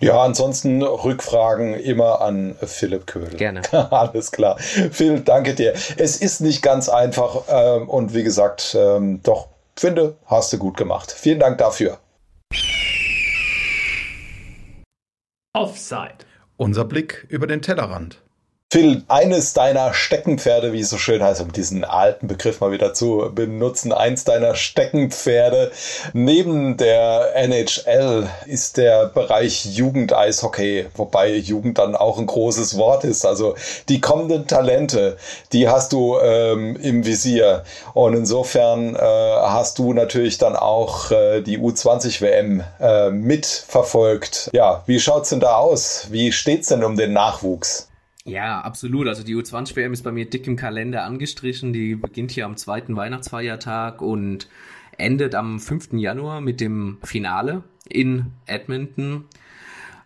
Ja, 0.00 0.22
ansonsten 0.22 0.82
Rückfragen 0.82 1.74
immer 1.74 2.20
an 2.20 2.56
Philipp 2.62 3.06
Köhler. 3.06 3.36
Gerne. 3.36 3.62
Alles 3.92 4.32
klar. 4.32 4.58
Phil, 4.58 5.20
danke 5.20 5.54
dir. 5.54 5.74
Es 5.96 6.16
ist 6.16 6.40
nicht 6.40 6.62
ganz 6.62 6.88
einfach 6.88 7.42
ähm, 7.48 7.88
und 7.88 8.12
wie 8.14 8.24
gesagt, 8.24 8.76
ähm, 8.78 9.20
doch 9.22 9.48
finde, 9.80 10.18
hast 10.26 10.52
du 10.52 10.58
gut 10.58 10.76
gemacht. 10.76 11.12
Vielen 11.12 11.40
Dank 11.40 11.58
dafür. 11.58 11.98
Offside. 15.56 16.18
Unser 16.56 16.84
Blick 16.84 17.26
über 17.28 17.46
den 17.46 17.62
Tellerrand. 17.62 18.23
Phil, 18.74 19.04
eines 19.06 19.52
deiner 19.52 19.94
Steckenpferde, 19.94 20.72
wie 20.72 20.80
es 20.80 20.90
so 20.90 20.98
schön 20.98 21.22
heißt, 21.22 21.40
um 21.40 21.52
diesen 21.52 21.84
alten 21.84 22.26
Begriff 22.26 22.60
mal 22.60 22.72
wieder 22.72 22.92
zu 22.92 23.30
benutzen, 23.32 23.92
eins 23.92 24.24
deiner 24.24 24.56
Steckenpferde 24.56 25.70
neben 26.12 26.76
der 26.76 27.36
NHL 27.36 28.28
ist 28.46 28.76
der 28.76 29.06
Bereich 29.06 29.64
Jugend-Eishockey, 29.76 30.86
wobei 30.96 31.36
Jugend 31.36 31.78
dann 31.78 31.94
auch 31.94 32.18
ein 32.18 32.26
großes 32.26 32.76
Wort 32.76 33.04
ist. 33.04 33.24
Also 33.24 33.54
die 33.88 34.00
kommenden 34.00 34.48
Talente, 34.48 35.18
die 35.52 35.68
hast 35.68 35.92
du 35.92 36.18
ähm, 36.18 36.74
im 36.74 37.06
Visier. 37.06 37.62
Und 37.92 38.14
insofern 38.14 38.96
äh, 38.96 38.98
hast 38.98 39.78
du 39.78 39.92
natürlich 39.92 40.38
dann 40.38 40.56
auch 40.56 41.12
äh, 41.12 41.42
die 41.42 41.60
U20-WM 41.60 42.64
äh, 42.80 43.10
mitverfolgt. 43.10 44.50
Ja, 44.52 44.82
wie 44.86 44.98
schaut's 44.98 45.28
denn 45.28 45.38
da 45.38 45.58
aus? 45.58 46.08
Wie 46.10 46.32
steht's 46.32 46.70
denn 46.70 46.82
um 46.82 46.96
den 46.96 47.12
Nachwuchs? 47.12 47.86
Ja, 48.26 48.62
absolut. 48.62 49.06
Also 49.06 49.22
die 49.22 49.36
U20-WM 49.36 49.92
ist 49.92 50.02
bei 50.02 50.10
mir 50.10 50.24
dick 50.28 50.46
im 50.46 50.56
Kalender 50.56 51.04
angestrichen. 51.04 51.74
Die 51.74 51.94
beginnt 51.94 52.30
hier 52.30 52.46
am 52.46 52.56
zweiten 52.56 52.96
Weihnachtsfeiertag 52.96 54.00
und 54.00 54.48
endet 54.96 55.34
am 55.34 55.60
5. 55.60 55.92
Januar 55.92 56.40
mit 56.40 56.60
dem 56.60 56.98
Finale 57.02 57.64
in 57.86 58.32
Edmonton. 58.46 59.26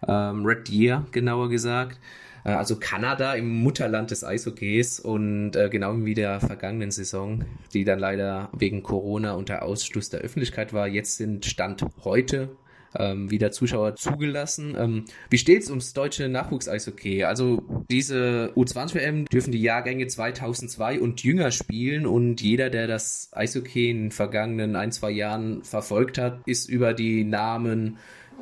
Ähm, 0.07 0.45
Red 0.45 0.69
Deer, 0.69 1.07
genauer 1.13 1.49
gesagt. 1.49 2.01
Äh, 2.45 2.51
also 2.51 2.77
Kanada 2.81 3.35
im 3.35 3.63
Mutterland 3.63 4.11
des 4.11 4.25
Eishockeys 4.25 4.99
und 4.99 5.55
äh, 5.55 5.69
genau 5.69 6.05
wie 6.05 6.15
der 6.15 6.41
vergangenen 6.41 6.91
Saison, 6.91 7.45
die 7.73 7.85
dann 7.85 8.01
leider 8.01 8.49
wegen 8.53 8.83
Corona 8.83 9.35
unter 9.35 9.63
Ausschluss 9.63 10.11
der 10.11 10.21
Öffentlichkeit 10.21 10.73
war. 10.73 10.89
Jetzt 10.89 11.19
sind 11.19 11.47
Stand 11.47 11.85
heute 12.03 12.49
ähm, 12.97 13.31
wieder 13.31 13.51
Zuschauer 13.51 13.97
zugelassen. 13.97 14.77
Ähm, 14.79 15.05
wie 15.31 15.39
steht's 15.39 15.69
ums 15.69 15.93
deutsche 15.93 16.29
Nachwuchs-Eishockey? 16.29 17.25
Also 17.25 17.63
diese 17.91 18.53
U20-WM 18.57 19.27
dürfen 19.27 19.53
die 19.53 19.63
Jahrgänge 19.63 20.07
2002 20.07 21.01
und 21.01 21.23
jünger 21.23 21.51
spielen 21.51 22.07
und 22.07 22.41
jeder, 22.41 22.71
der 22.71 22.87
das 22.87 23.31
Eishockey 23.33 23.91
in 23.91 24.05
den 24.05 24.11
vergangenen 24.11 24.77
ein, 24.77 24.93
zwei 24.93 25.11
Jahren 25.11 25.63
verfolgt 25.63 26.19
hat, 26.19 26.41
ist 26.47 26.69
über 26.69 26.95
die 26.95 27.25
Namen 27.25 27.99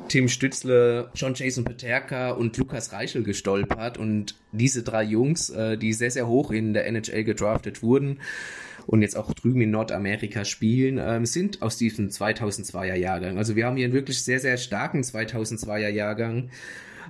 Tim 0.07 0.29
Stützle, 0.29 1.09
John 1.15 1.33
Jason 1.33 1.63
Peterka 1.65 2.31
und 2.31 2.55
Lukas 2.57 2.93
Reichel 2.93 3.23
gestolpert 3.23 3.97
und 3.97 4.35
diese 4.51 4.83
drei 4.83 5.03
Jungs, 5.03 5.49
äh, 5.49 5.77
die 5.77 5.91
sehr, 5.91 6.11
sehr 6.11 6.27
hoch 6.27 6.51
in 6.51 6.73
der 6.73 6.85
NHL 6.87 7.23
gedraftet 7.23 7.81
wurden, 7.83 8.19
und 8.87 9.01
jetzt 9.01 9.17
auch 9.17 9.33
drüben 9.33 9.61
in 9.61 9.71
Nordamerika 9.71 10.45
spielen, 10.45 10.97
ähm, 10.99 11.25
sind 11.25 11.61
aus 11.61 11.77
diesem 11.77 12.07
2002er 12.07 12.95
Jahrgang. 12.95 13.37
Also 13.37 13.55
wir 13.55 13.65
haben 13.65 13.75
hier 13.75 13.85
einen 13.85 13.93
wirklich 13.93 14.23
sehr, 14.23 14.39
sehr 14.39 14.57
starken 14.57 15.01
2002er 15.03 15.89
Jahrgang 15.89 16.49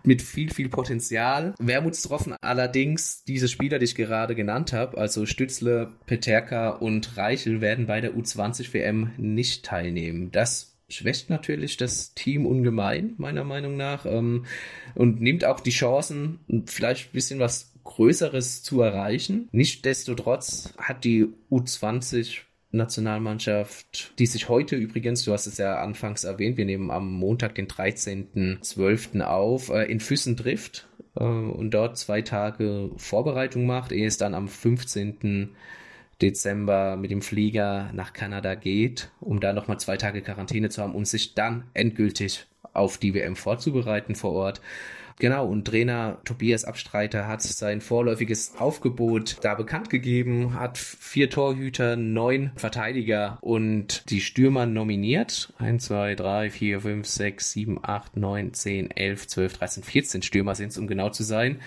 mit 0.03 0.21
viel, 0.21 0.51
viel 0.51 0.69
Potenzial. 0.69 1.53
Wermutstropfen 1.59 2.35
allerdings, 2.41 3.23
diese 3.23 3.47
Spieler, 3.47 3.79
die 3.79 3.85
ich 3.85 3.95
gerade 3.95 4.35
genannt 4.35 4.73
habe, 4.73 4.97
also 4.97 5.25
Stützle, 5.25 5.91
Peterka 6.05 6.69
und 6.69 7.15
Reichel, 7.15 7.61
werden 7.61 7.85
bei 7.85 8.01
der 8.01 8.13
U20 8.13 8.73
WM 8.73 9.11
nicht 9.17 9.63
teilnehmen. 9.63 10.31
Das 10.31 10.77
schwächt 10.89 11.29
natürlich 11.29 11.77
das 11.77 12.13
Team 12.13 12.45
ungemein, 12.45 13.13
meiner 13.17 13.43
Meinung 13.43 13.77
nach, 13.77 14.05
ähm, 14.05 14.45
und 14.95 15.21
nimmt 15.21 15.45
auch 15.45 15.59
die 15.59 15.71
Chancen, 15.71 16.39
vielleicht 16.65 17.09
ein 17.09 17.13
bisschen 17.13 17.39
was 17.39 17.73
Größeres 17.87 18.63
zu 18.63 18.81
erreichen. 18.81 19.47
Nichtsdestotrotz 19.51 20.73
hat 20.77 21.03
die 21.03 21.27
U20 21.49 22.41
Nationalmannschaft, 22.71 24.13
die 24.19 24.25
sich 24.25 24.49
heute 24.49 24.75
übrigens, 24.75 25.23
du 25.23 25.31
hast 25.31 25.47
es 25.47 25.57
ja 25.57 25.81
anfangs 25.81 26.25
erwähnt, 26.25 26.57
wir 26.57 26.65
nehmen 26.65 26.91
am 26.91 27.11
Montag, 27.11 27.55
den 27.55 27.67
13.12. 27.67 29.21
auf, 29.21 29.69
äh, 29.69 29.85
in 29.85 29.99
Füssen 30.01 30.35
trifft 30.35 30.87
äh, 31.15 31.23
und 31.23 31.71
dort 31.71 31.97
zwei 31.97 32.21
Tage 32.21 32.91
Vorbereitung 32.97 33.65
macht, 33.65 33.91
ehe 33.91 34.05
es 34.05 34.17
dann 34.17 34.35
am 34.35 34.49
15. 34.49 35.49
Dezember 36.21 36.97
mit 36.97 37.11
dem 37.11 37.21
Flieger 37.21 37.89
nach 37.93 38.11
Kanada 38.11 38.55
geht, 38.55 39.11
um 39.21 39.39
da 39.39 39.53
nochmal 39.53 39.79
zwei 39.79 39.97
Tage 39.97 40.21
Quarantäne 40.21 40.69
zu 40.69 40.81
haben 40.81 40.95
und 40.95 41.07
sich 41.07 41.35
dann 41.35 41.63
endgültig 41.73 42.47
auf 42.73 42.97
die 42.97 43.13
WM 43.13 43.35
vorzubereiten 43.35 44.15
vor 44.15 44.33
Ort. 44.33 44.61
Genau, 45.19 45.47
und 45.47 45.65
Trainer 45.65 46.19
Tobias 46.25 46.63
Abstreiter 46.63 47.27
hat 47.27 47.41
sein 47.41 47.81
vorläufiges 47.81 48.53
Aufgebot 48.59 49.37
da 49.41 49.55
bekannt 49.55 49.89
gegeben, 49.89 50.53
hat 50.53 50.77
vier 50.77 51.31
Torhüter, 51.31 51.95
neun 51.95 52.51
Verteidiger 52.55 53.39
und 53.41 54.07
die 54.11 54.21
Stürmer 54.21 54.67
nominiert. 54.67 55.53
1, 55.57 55.85
2, 55.85 56.13
3, 56.13 56.51
4, 56.51 56.81
5, 56.81 57.07
6, 57.07 57.51
7, 57.51 57.79
8, 57.81 58.15
9, 58.15 58.53
10, 58.53 58.91
11, 58.91 59.27
12, 59.27 59.53
13, 59.57 59.83
14 59.83 60.21
Stürmer 60.21 60.53
sind 60.53 60.69
es, 60.69 60.77
um 60.77 60.85
genau 60.85 61.09
zu 61.09 61.23
sein. 61.23 61.61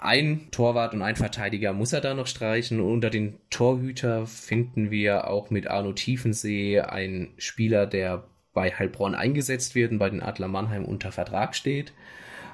Ein 0.00 0.50
Torwart 0.50 0.94
und 0.94 1.02
ein 1.02 1.16
Verteidiger 1.16 1.74
muss 1.74 1.92
er 1.92 2.00
da 2.00 2.14
noch 2.14 2.26
streichen. 2.26 2.80
Unter 2.80 3.10
den 3.10 3.34
Torhüter 3.50 4.26
finden 4.26 4.90
wir 4.90 5.28
auch 5.28 5.50
mit 5.50 5.66
Arno 5.66 5.92
Tiefensee 5.92 6.80
einen 6.80 7.34
Spieler, 7.36 7.86
der 7.86 8.24
bei 8.54 8.70
Heilbronn 8.70 9.14
eingesetzt 9.14 9.74
wird 9.74 9.92
und 9.92 9.98
bei 9.98 10.08
den 10.08 10.22
Adler 10.22 10.48
Mannheim 10.48 10.86
unter 10.86 11.12
Vertrag 11.12 11.54
steht 11.54 11.92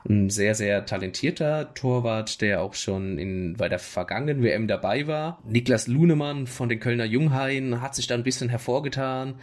ein 0.08 0.30
sehr, 0.30 0.54
sehr 0.54 0.84
talentierter 0.86 1.74
Torwart, 1.74 2.40
der 2.40 2.62
auch 2.62 2.74
schon 2.74 3.18
in, 3.18 3.54
bei 3.56 3.68
der 3.68 3.78
vergangenen 3.78 4.42
WM 4.42 4.66
dabei 4.66 5.06
war. 5.06 5.40
Niklas 5.44 5.86
Lunemann 5.86 6.46
von 6.46 6.68
den 6.68 6.80
Kölner 6.80 7.04
Junghain 7.04 7.80
hat 7.80 7.94
sich 7.94 8.06
da 8.06 8.14
ein 8.14 8.24
bisschen 8.24 8.48
hervorgetan, 8.48 9.34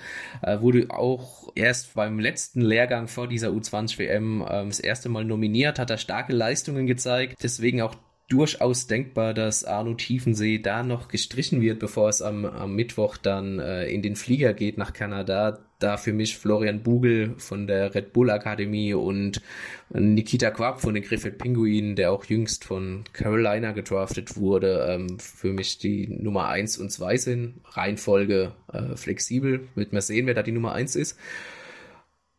äh, 0.42 0.60
wurde 0.60 0.88
auch 0.90 1.52
erst 1.56 1.94
beim 1.94 2.20
letzten 2.20 2.62
Lehrgang 2.62 3.08
vor 3.08 3.28
dieser 3.28 3.50
U20 3.50 4.00
WM 4.00 4.42
äh, 4.42 4.66
das 4.66 4.80
erste 4.80 5.10
Mal 5.10 5.26
nominiert, 5.26 5.80
hat 5.80 5.90
er 5.90 5.98
starke 5.98 6.34
Leistungen 6.34 6.88
gezeigt, 6.88 7.38
deswegen 7.42 7.82
auch 7.82 7.96
durchaus 8.30 8.86
denkbar, 8.86 9.34
dass 9.34 9.66
Arno 9.66 9.96
Tiefensee 9.96 10.60
da 10.60 10.84
noch 10.84 11.08
gestrichen 11.08 11.62
wird, 11.62 11.80
bevor 11.80 12.10
es 12.10 12.22
am, 12.22 12.46
am 12.46 12.76
Mittwoch 12.76 13.18
dann 13.18 13.60
äh, 13.60 13.88
in 13.88 14.02
den 14.02 14.16
Flieger 14.16 14.54
geht 14.54 14.78
nach 14.78 14.94
Kanada. 14.94 15.60
Da 15.80 15.98
für 15.98 16.14
mich 16.14 16.38
Florian 16.38 16.84
Bugel 16.84 17.36
von 17.38 17.66
der 17.66 17.96
Red 17.96 18.14
Bull 18.14 18.30
Akademie 18.30 18.94
und 18.94 19.42
Nikita 19.90 20.52
Quab 20.52 20.82
von 20.82 20.94
den 20.94 21.04
Griffith 21.04 21.38
Pinguinen, 21.38 21.96
der 21.96 22.12
auch 22.12 22.26
jüngst 22.26 22.66
von 22.66 23.06
Carolina 23.14 23.72
gedraftet 23.72 24.36
wurde, 24.36 24.86
ähm, 24.90 25.18
für 25.20 25.54
mich 25.54 25.78
die 25.78 26.08
Nummer 26.08 26.50
eins 26.50 26.78
und 26.78 26.92
zwei 26.92 27.18
sind. 27.18 27.62
Reihenfolge 27.66 28.52
äh, 28.72 28.96
flexibel. 28.96 29.68
Wird 29.76 29.94
man 29.94 30.02
sehen, 30.02 30.28
wer 30.28 30.34
da 30.34 30.44
die 30.44 30.52
Nummer 30.52 30.74
eins 30.74 30.96
ist. 30.96 31.18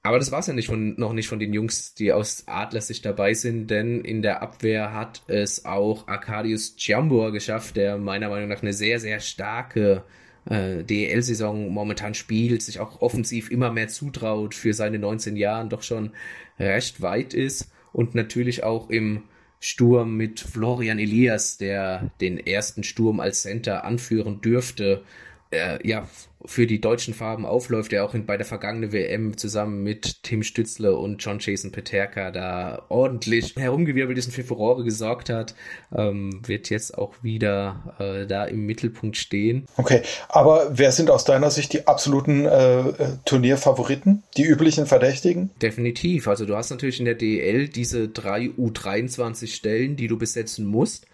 Aber 0.02 0.18
das 0.18 0.32
war 0.32 0.38
es 0.38 0.46
ja 0.46 0.54
nicht 0.54 0.68
von, 0.68 0.94
noch 0.98 1.12
nicht 1.12 1.28
von 1.28 1.38
den 1.38 1.52
Jungs, 1.52 1.94
die 1.94 2.12
aus 2.12 2.44
Adler 2.46 2.80
sich 2.80 3.02
dabei 3.02 3.34
sind, 3.34 3.70
denn 3.70 4.00
in 4.00 4.22
der 4.22 4.42
Abwehr 4.42 4.94
hat 4.94 5.22
es 5.26 5.66
auch 5.66 6.08
Arkadius 6.08 6.74
Ciambor 6.76 7.32
geschafft, 7.32 7.76
der 7.76 7.98
meiner 7.98 8.30
Meinung 8.30 8.48
nach 8.48 8.62
eine 8.62 8.72
sehr, 8.72 8.98
sehr 8.98 9.20
starke 9.20 10.04
äh, 10.46 10.82
DEL-Saison 10.84 11.68
momentan 11.68 12.14
spielt, 12.14 12.62
sich 12.62 12.80
auch 12.80 13.02
offensiv 13.02 13.50
immer 13.50 13.70
mehr 13.70 13.88
zutraut, 13.88 14.54
für 14.54 14.72
seine 14.72 14.98
19 14.98 15.36
Jahren 15.36 15.68
doch 15.68 15.82
schon 15.82 16.12
recht 16.58 17.02
weit 17.02 17.34
ist. 17.34 17.70
Und 17.92 18.14
natürlich 18.14 18.64
auch 18.64 18.88
im 18.88 19.24
Sturm 19.58 20.16
mit 20.16 20.40
Florian 20.40 20.98
Elias, 20.98 21.58
der 21.58 22.10
den 22.22 22.38
ersten 22.38 22.84
Sturm 22.84 23.20
als 23.20 23.42
Center 23.42 23.84
anführen 23.84 24.40
dürfte, 24.40 25.04
äh, 25.50 25.86
ja, 25.86 26.06
für 26.44 26.66
die 26.66 26.80
deutschen 26.80 27.12
Farben 27.12 27.44
aufläuft, 27.44 27.92
der 27.92 28.04
auch 28.04 28.14
in, 28.14 28.24
bei 28.24 28.36
der 28.36 28.46
vergangenen 28.46 28.92
WM 28.92 29.36
zusammen 29.36 29.82
mit 29.82 30.22
Tim 30.22 30.42
Stützle 30.42 30.96
und 30.96 31.22
John 31.22 31.38
Jason 31.38 31.70
Peterka 31.70 32.30
da 32.30 32.82
ordentlich 32.88 33.56
herumgewirbelt 33.56 34.16
ist 34.16 34.26
und 34.26 34.32
für 34.32 34.44
Furore 34.44 34.84
gesorgt 34.84 35.28
hat, 35.28 35.54
ähm, 35.94 36.40
wird 36.46 36.70
jetzt 36.70 36.96
auch 36.96 37.14
wieder 37.22 37.94
äh, 37.98 38.26
da 38.26 38.44
im 38.44 38.64
Mittelpunkt 38.64 39.16
stehen. 39.16 39.66
Okay, 39.76 40.02
aber 40.28 40.70
wer 40.72 40.92
sind 40.92 41.10
aus 41.10 41.24
deiner 41.24 41.50
Sicht 41.50 41.72
die 41.74 41.86
absoluten 41.86 42.46
äh, 42.46 42.84
Turnierfavoriten, 43.26 44.22
die 44.36 44.44
üblichen 44.44 44.86
Verdächtigen? 44.86 45.50
Definitiv. 45.60 46.26
Also 46.26 46.46
du 46.46 46.56
hast 46.56 46.70
natürlich 46.70 47.00
in 47.00 47.04
der 47.04 47.16
DL 47.16 47.68
diese 47.68 48.08
drei 48.08 48.46
U23 48.58 49.48
Stellen, 49.48 49.96
die 49.96 50.08
du 50.08 50.16
besetzen 50.16 50.64
musst. 50.64 51.06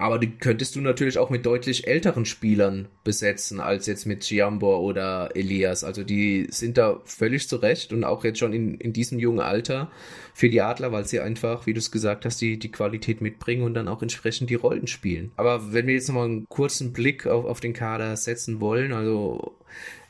Aber 0.00 0.20
die 0.20 0.30
könntest 0.30 0.76
du 0.76 0.80
natürlich 0.80 1.18
auch 1.18 1.28
mit 1.28 1.44
deutlich 1.44 1.88
älteren 1.88 2.24
Spielern 2.24 2.86
besetzen, 3.02 3.58
als 3.58 3.86
jetzt 3.86 4.06
mit 4.06 4.20
Giambor 4.20 4.80
oder 4.80 5.30
Elias. 5.34 5.82
Also 5.82 6.04
die 6.04 6.46
sind 6.50 6.78
da 6.78 7.00
völlig 7.04 7.48
zurecht 7.48 7.92
und 7.92 8.04
auch 8.04 8.22
jetzt 8.22 8.38
schon 8.38 8.52
in, 8.52 8.76
in 8.76 8.92
diesem 8.92 9.18
jungen 9.18 9.40
Alter 9.40 9.90
für 10.34 10.48
die 10.50 10.62
Adler, 10.62 10.92
weil 10.92 11.04
sie 11.04 11.18
einfach, 11.18 11.66
wie 11.66 11.72
du 11.72 11.80
es 11.80 11.90
gesagt 11.90 12.24
hast, 12.24 12.40
die, 12.40 12.60
die 12.60 12.70
Qualität 12.70 13.20
mitbringen 13.20 13.64
und 13.64 13.74
dann 13.74 13.88
auch 13.88 14.00
entsprechend 14.00 14.50
die 14.50 14.54
Rollen 14.54 14.86
spielen. 14.86 15.32
Aber 15.36 15.72
wenn 15.72 15.88
wir 15.88 15.94
jetzt 15.94 16.06
nochmal 16.06 16.26
einen 16.26 16.48
kurzen 16.48 16.92
Blick 16.92 17.26
auf, 17.26 17.44
auf 17.44 17.58
den 17.58 17.72
Kader 17.72 18.16
setzen 18.16 18.60
wollen, 18.60 18.92
also 18.92 19.56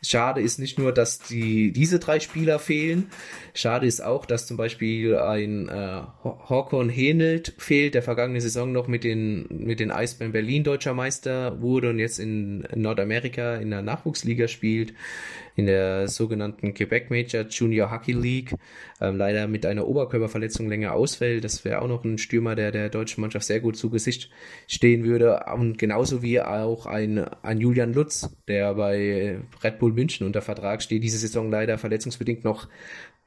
Schade 0.02 0.40
ist 0.40 0.58
nicht 0.58 0.78
nur, 0.78 0.92
dass 0.92 1.18
die, 1.18 1.72
diese 1.72 1.98
drei 1.98 2.20
Spieler 2.20 2.58
fehlen. 2.58 3.10
Schade 3.54 3.86
ist 3.86 4.00
auch, 4.00 4.26
dass 4.26 4.46
zum 4.46 4.56
Beispiel 4.56 5.16
ein 5.16 5.68
äh, 5.68 6.02
Håkon 6.22 6.88
Henelt 6.88 7.54
fehlt, 7.58 7.94
der 7.94 8.02
vergangene 8.02 8.40
Saison 8.40 8.70
noch 8.70 8.86
mit 8.86 9.02
den, 9.02 9.46
mit 9.50 9.80
den 9.80 9.90
Eisbären 9.90 10.32
Berlin 10.32 10.62
deutscher 10.62 10.94
Meister 10.94 11.60
wurde 11.60 11.90
und 11.90 11.98
jetzt 11.98 12.18
in 12.18 12.66
Nordamerika 12.74 13.56
in 13.56 13.70
der 13.70 13.82
Nachwuchsliga 13.82 14.46
spielt 14.46 14.94
in 15.58 15.66
der 15.66 16.06
sogenannten 16.06 16.72
Quebec 16.72 17.10
Major 17.10 17.42
Junior 17.42 17.90
Hockey 17.90 18.12
League 18.12 18.54
ähm, 19.00 19.16
leider 19.16 19.46
mit 19.46 19.66
einer 19.66 19.86
Oberkörperverletzung 19.86 20.68
länger 20.68 20.92
ausfällt. 20.92 21.44
Das 21.44 21.64
wäre 21.64 21.82
auch 21.82 21.88
noch 21.88 22.04
ein 22.04 22.18
Stürmer, 22.18 22.54
der 22.54 22.72
der 22.72 22.88
deutschen 22.88 23.20
Mannschaft 23.20 23.46
sehr 23.46 23.60
gut 23.60 23.76
zu 23.76 23.90
Gesicht 23.90 24.30
stehen 24.66 25.04
würde. 25.04 25.44
Und 25.52 25.78
genauso 25.78 26.22
wie 26.22 26.40
auch 26.40 26.86
ein, 26.86 27.18
ein 27.42 27.58
Julian 27.60 27.92
Lutz, 27.92 28.30
der 28.48 28.74
bei 28.74 29.38
Red 29.62 29.78
Bull 29.78 29.92
München 29.92 30.26
unter 30.26 30.42
Vertrag 30.42 30.82
steht, 30.82 31.02
diese 31.02 31.18
Saison 31.18 31.50
leider 31.50 31.78
verletzungsbedingt 31.78 32.44
noch 32.44 32.68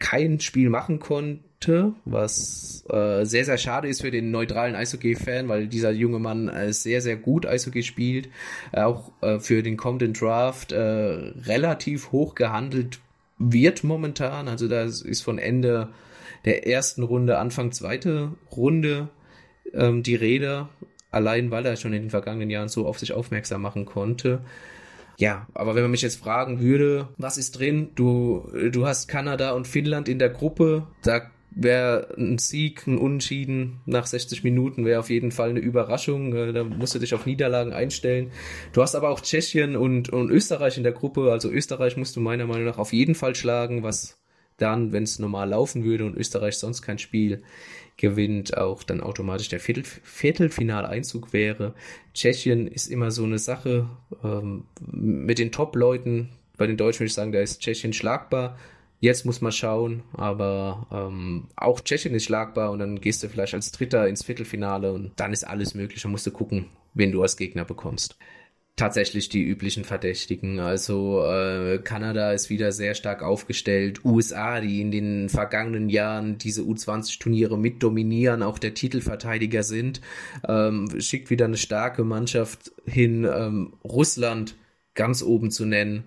kein 0.01 0.39
Spiel 0.39 0.69
machen 0.69 0.99
konnte, 0.99 1.93
was 2.05 2.83
äh, 2.89 3.23
sehr, 3.23 3.45
sehr 3.45 3.57
schade 3.57 3.87
ist 3.87 4.01
für 4.01 4.11
den 4.11 4.31
neutralen 4.31 4.75
Eishockey-Fan, 4.75 5.47
weil 5.47 5.67
dieser 5.67 5.91
junge 5.91 6.19
Mann 6.19 6.49
äh, 6.49 6.73
sehr, 6.73 7.01
sehr 7.01 7.15
gut 7.15 7.45
Eishockey 7.45 7.83
spielt, 7.83 8.27
auch 8.73 9.11
äh, 9.21 9.39
für 9.39 9.61
den 9.63 9.77
kommenden 9.77 10.13
Draft 10.13 10.71
äh, 10.71 10.79
relativ 10.79 12.11
hoch 12.11 12.35
gehandelt 12.35 12.99
wird 13.41 13.83
momentan. 13.83 14.47
Also 14.47 14.67
das 14.67 15.01
ist 15.01 15.21
von 15.21 15.39
Ende 15.39 15.89
der 16.45 16.67
ersten 16.67 17.03
Runde, 17.03 17.37
Anfang 17.37 17.71
zweite 17.71 18.31
Runde 18.51 19.09
ähm, 19.73 20.03
die 20.03 20.15
Rede, 20.15 20.69
allein 21.11 21.51
weil 21.51 21.65
er 21.65 21.75
schon 21.75 21.93
in 21.93 22.03
den 22.03 22.09
vergangenen 22.09 22.49
Jahren 22.49 22.69
so 22.69 22.87
auf 22.87 22.99
sich 22.99 23.13
aufmerksam 23.13 23.61
machen 23.61 23.85
konnte. 23.85 24.41
Ja, 25.17 25.47
aber 25.53 25.75
wenn 25.75 25.83
man 25.83 25.91
mich 25.91 26.01
jetzt 26.01 26.19
fragen 26.19 26.61
würde, 26.61 27.09
was 27.17 27.37
ist 27.37 27.59
drin? 27.59 27.89
Du, 27.95 28.47
du 28.71 28.87
hast 28.87 29.07
Kanada 29.07 29.51
und 29.51 29.67
Finnland 29.67 30.09
in 30.09 30.19
der 30.19 30.29
Gruppe. 30.29 30.87
Da 31.03 31.29
wäre 31.51 32.15
ein 32.17 32.37
Sieg, 32.37 32.87
ein 32.87 32.97
Unentschieden 32.97 33.81
nach 33.85 34.05
60 34.05 34.43
Minuten 34.43 34.85
wäre 34.85 34.99
auf 34.99 35.09
jeden 35.09 35.31
Fall 35.31 35.49
eine 35.49 35.59
Überraschung. 35.59 36.33
Äh, 36.33 36.53
da 36.53 36.63
musst 36.63 36.95
du 36.95 36.99
dich 36.99 37.13
auf 37.13 37.25
Niederlagen 37.25 37.73
einstellen. 37.73 38.31
Du 38.73 38.81
hast 38.81 38.95
aber 38.95 39.09
auch 39.09 39.19
Tschechien 39.19 39.75
und, 39.75 40.09
und 40.09 40.31
Österreich 40.31 40.77
in 40.77 40.83
der 40.83 40.93
Gruppe. 40.93 41.31
Also 41.31 41.49
Österreich 41.49 41.97
musst 41.97 42.15
du 42.15 42.21
meiner 42.21 42.47
Meinung 42.47 42.65
nach 42.65 42.77
auf 42.77 42.93
jeden 42.93 43.15
Fall 43.15 43.35
schlagen, 43.35 43.83
was 43.83 44.17
dann, 44.57 44.91
wenn 44.91 45.03
es 45.03 45.19
normal 45.19 45.49
laufen 45.49 45.83
würde 45.83 46.05
und 46.05 46.15
Österreich 46.15 46.55
sonst 46.57 46.81
kein 46.81 46.99
Spiel 46.99 47.41
gewinnt, 47.97 48.57
auch 48.57 48.83
dann 48.83 49.01
automatisch 49.01 49.49
der 49.49 49.59
Viertel, 49.59 49.83
Viertelfinaleinzug 49.83 51.33
wäre. 51.33 51.73
Tschechien 52.13 52.67
ist 52.67 52.87
immer 52.87 53.11
so 53.11 53.23
eine 53.23 53.39
Sache 53.39 53.89
ähm, 54.23 54.65
mit 54.91 55.39
den 55.39 55.51
Top-Leuten. 55.51 56.29
Bei 56.57 56.67
den 56.67 56.77
Deutschen 56.77 57.01
würde 57.01 57.07
ich 57.07 57.13
sagen, 57.13 57.31
da 57.31 57.39
ist 57.41 57.61
Tschechien 57.61 57.93
schlagbar. 57.93 58.57
Jetzt 59.01 59.25
muss 59.25 59.41
man 59.41 59.51
schauen, 59.51 60.03
aber 60.13 60.87
ähm, 60.91 61.47
auch 61.57 61.81
Tschechien 61.81 62.15
ist 62.15 62.25
schlagbar 62.25 62.71
und 62.71 62.79
dann 62.79 63.01
gehst 63.01 63.21
du 63.21 63.27
vielleicht 63.27 63.53
als 63.53 63.71
Dritter 63.71 64.07
ins 64.07 64.23
Viertelfinale 64.23 64.93
und 64.93 65.11
dann 65.17 65.33
ist 65.33 65.43
alles 65.43 65.75
möglich. 65.75 66.01
Dann 66.01 66.11
musst 66.11 66.27
du 66.27 66.31
gucken, 66.31 66.67
wen 66.93 67.11
du 67.11 67.21
als 67.21 67.35
Gegner 67.35 67.65
bekommst 67.65 68.15
tatsächlich 68.81 69.29
die 69.29 69.43
üblichen 69.43 69.83
Verdächtigen. 69.83 70.59
Also 70.59 71.23
äh, 71.23 71.79
Kanada 71.83 72.31
ist 72.31 72.49
wieder 72.49 72.71
sehr 72.71 72.95
stark 72.95 73.21
aufgestellt. 73.21 74.03
USA, 74.03 74.59
die 74.59 74.81
in 74.81 74.89
den 74.89 75.29
vergangenen 75.29 75.89
Jahren 75.89 76.39
diese 76.39 76.63
U20-Turniere 76.63 77.59
mit 77.59 77.83
dominieren, 77.83 78.41
auch 78.41 78.57
der 78.57 78.73
Titelverteidiger 78.73 79.61
sind, 79.61 80.01
ähm, 80.47 80.89
schickt 80.99 81.29
wieder 81.29 81.45
eine 81.45 81.57
starke 81.57 82.03
Mannschaft 82.03 82.71
hin. 82.85 83.23
Ähm, 83.31 83.73
Russland 83.83 84.55
ganz 84.95 85.21
oben 85.21 85.51
zu 85.51 85.65
nennen. 85.65 86.05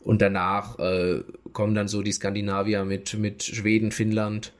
Und 0.00 0.22
danach 0.22 0.78
äh, 0.78 1.20
kommen 1.54 1.74
dann 1.74 1.88
so 1.88 2.02
die 2.02 2.12
Skandinavier 2.12 2.84
mit, 2.84 3.14
mit 3.14 3.42
Schweden, 3.42 3.90
Finnland 3.90 4.52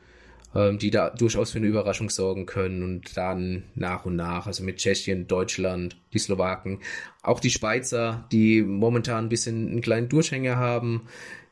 ähm, 0.54 0.78
die 0.78 0.90
da 0.90 1.10
durchaus 1.10 1.50
für 1.50 1.58
eine 1.58 1.66
Überraschung 1.66 2.10
sorgen 2.10 2.46
können 2.46 2.82
und 2.82 3.16
dann 3.16 3.64
nach 3.74 4.04
und 4.04 4.16
nach, 4.16 4.46
also 4.46 4.62
mit 4.62 4.76
Tschechien, 4.76 5.26
Deutschland, 5.26 5.96
die 6.12 6.18
Slowaken, 6.18 6.78
auch 7.22 7.40
die 7.40 7.50
Schweizer, 7.50 8.26
die 8.30 8.62
momentan 8.62 9.24
ein 9.24 9.28
bisschen 9.28 9.68
einen 9.68 9.80
kleinen 9.80 10.08
Durchhänger 10.08 10.56
haben, 10.56 11.08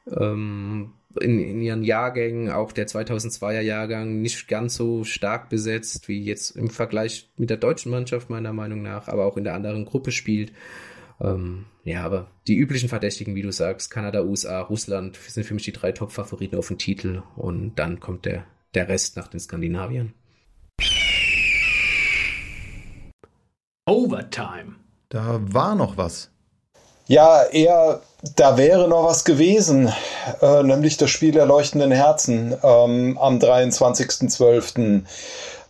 ähm, 0.09 0.92
in, 1.20 1.40
in 1.40 1.61
ihren 1.61 1.83
Jahrgängen, 1.83 2.50
auch 2.50 2.72
der 2.72 2.87
2002er 2.87 3.61
Jahrgang, 3.61 4.22
nicht 4.22 4.48
ganz 4.48 4.76
so 4.76 5.05
stark 5.05 5.50
besetzt 5.50 6.09
wie 6.09 6.22
jetzt 6.22 6.50
im 6.50 6.70
Vergleich 6.70 7.28
mit 7.37 7.50
der 7.50 7.59
deutschen 7.59 7.90
Mannschaft 7.90 8.31
meiner 8.31 8.52
Meinung 8.52 8.83
nach, 8.83 9.09
aber 9.09 9.26
auch 9.26 9.37
in 9.37 9.44
der 9.44 9.55
anderen 9.55 9.85
Gruppe 9.85 10.12
spielt. 10.12 10.52
Ähm, 11.20 11.66
ja, 11.85 12.05
aber 12.05 12.29
die 12.46 12.57
üblichen 12.57 12.88
Verdächtigen, 12.88 13.35
wie 13.35 13.42
du 13.42 13.53
sagst, 13.53 13.90
Kanada, 13.90 14.22
USA, 14.22 14.61
Russland, 14.61 15.16
sind 15.16 15.44
für 15.44 15.55
mich 15.55 15.64
die 15.64 15.72
drei 15.72 15.92
Top-Favoriten 15.92 16.57
auf 16.57 16.68
den 16.68 16.79
Titel 16.79 17.22
und 17.37 17.75
dann 17.77 18.01
kommt 18.01 18.25
der 18.25 18.44
der 18.75 18.88
Rest 18.88 19.16
nach 19.16 19.29
den 19.29 19.40
Skandinaviern. 19.40 20.14
Overtime. 23.87 24.77
Da 25.09 25.40
war 25.42 25.75
noch 25.75 25.96
was. 25.96 26.31
Ja, 27.07 27.42
eher, 27.44 28.01
da 28.37 28.57
wäre 28.57 28.88
noch 28.88 29.05
was 29.05 29.25
gewesen, 29.25 29.92
äh, 30.40 30.62
nämlich 30.62 30.96
das 30.96 31.11
Spiel 31.11 31.33
der 31.33 31.46
leuchtenden 31.46 31.90
Herzen 31.90 32.57
ähm, 32.62 33.18
am 33.18 33.38
23.12. 33.38 35.03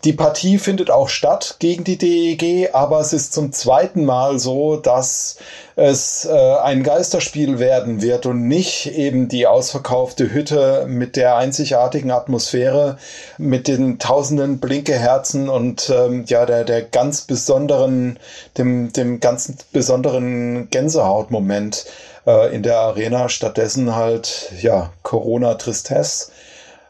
Die 0.04 0.12
Partie 0.12 0.58
findet 0.58 0.90
auch 0.90 1.08
statt 1.08 1.56
gegen 1.60 1.84
die 1.84 1.96
DEG, 1.96 2.70
aber 2.72 2.98
es 2.98 3.12
ist 3.12 3.32
zum 3.32 3.52
zweiten 3.52 4.04
Mal 4.04 4.40
so, 4.40 4.74
dass 4.76 5.36
es 5.76 6.24
äh, 6.24 6.56
ein 6.56 6.82
Geisterspiel 6.82 7.60
werden 7.60 8.02
wird 8.02 8.26
und 8.26 8.48
nicht 8.48 8.86
eben 8.98 9.28
die 9.28 9.46
ausverkaufte 9.46 10.32
Hütte 10.32 10.86
mit 10.88 11.14
der 11.14 11.36
einzigartigen 11.36 12.10
Atmosphäre, 12.10 12.98
mit 13.38 13.68
den 13.68 14.00
tausenden 14.00 14.58
Blinkeherzen 14.58 15.48
und 15.48 15.88
ähm, 15.88 16.24
ja, 16.26 16.46
der, 16.46 16.64
der 16.64 16.82
ganz 16.82 17.20
besonderen, 17.20 18.18
dem, 18.58 18.92
dem 18.92 19.20
ganz 19.20 19.52
besonderen 19.70 20.68
Gänsehautmoment 20.70 21.86
äh, 22.26 22.52
in 22.52 22.64
der 22.64 22.78
Arena. 22.78 23.28
Stattdessen 23.28 23.94
halt, 23.94 24.50
ja, 24.60 24.92
Corona-Tristesse. 25.04 26.32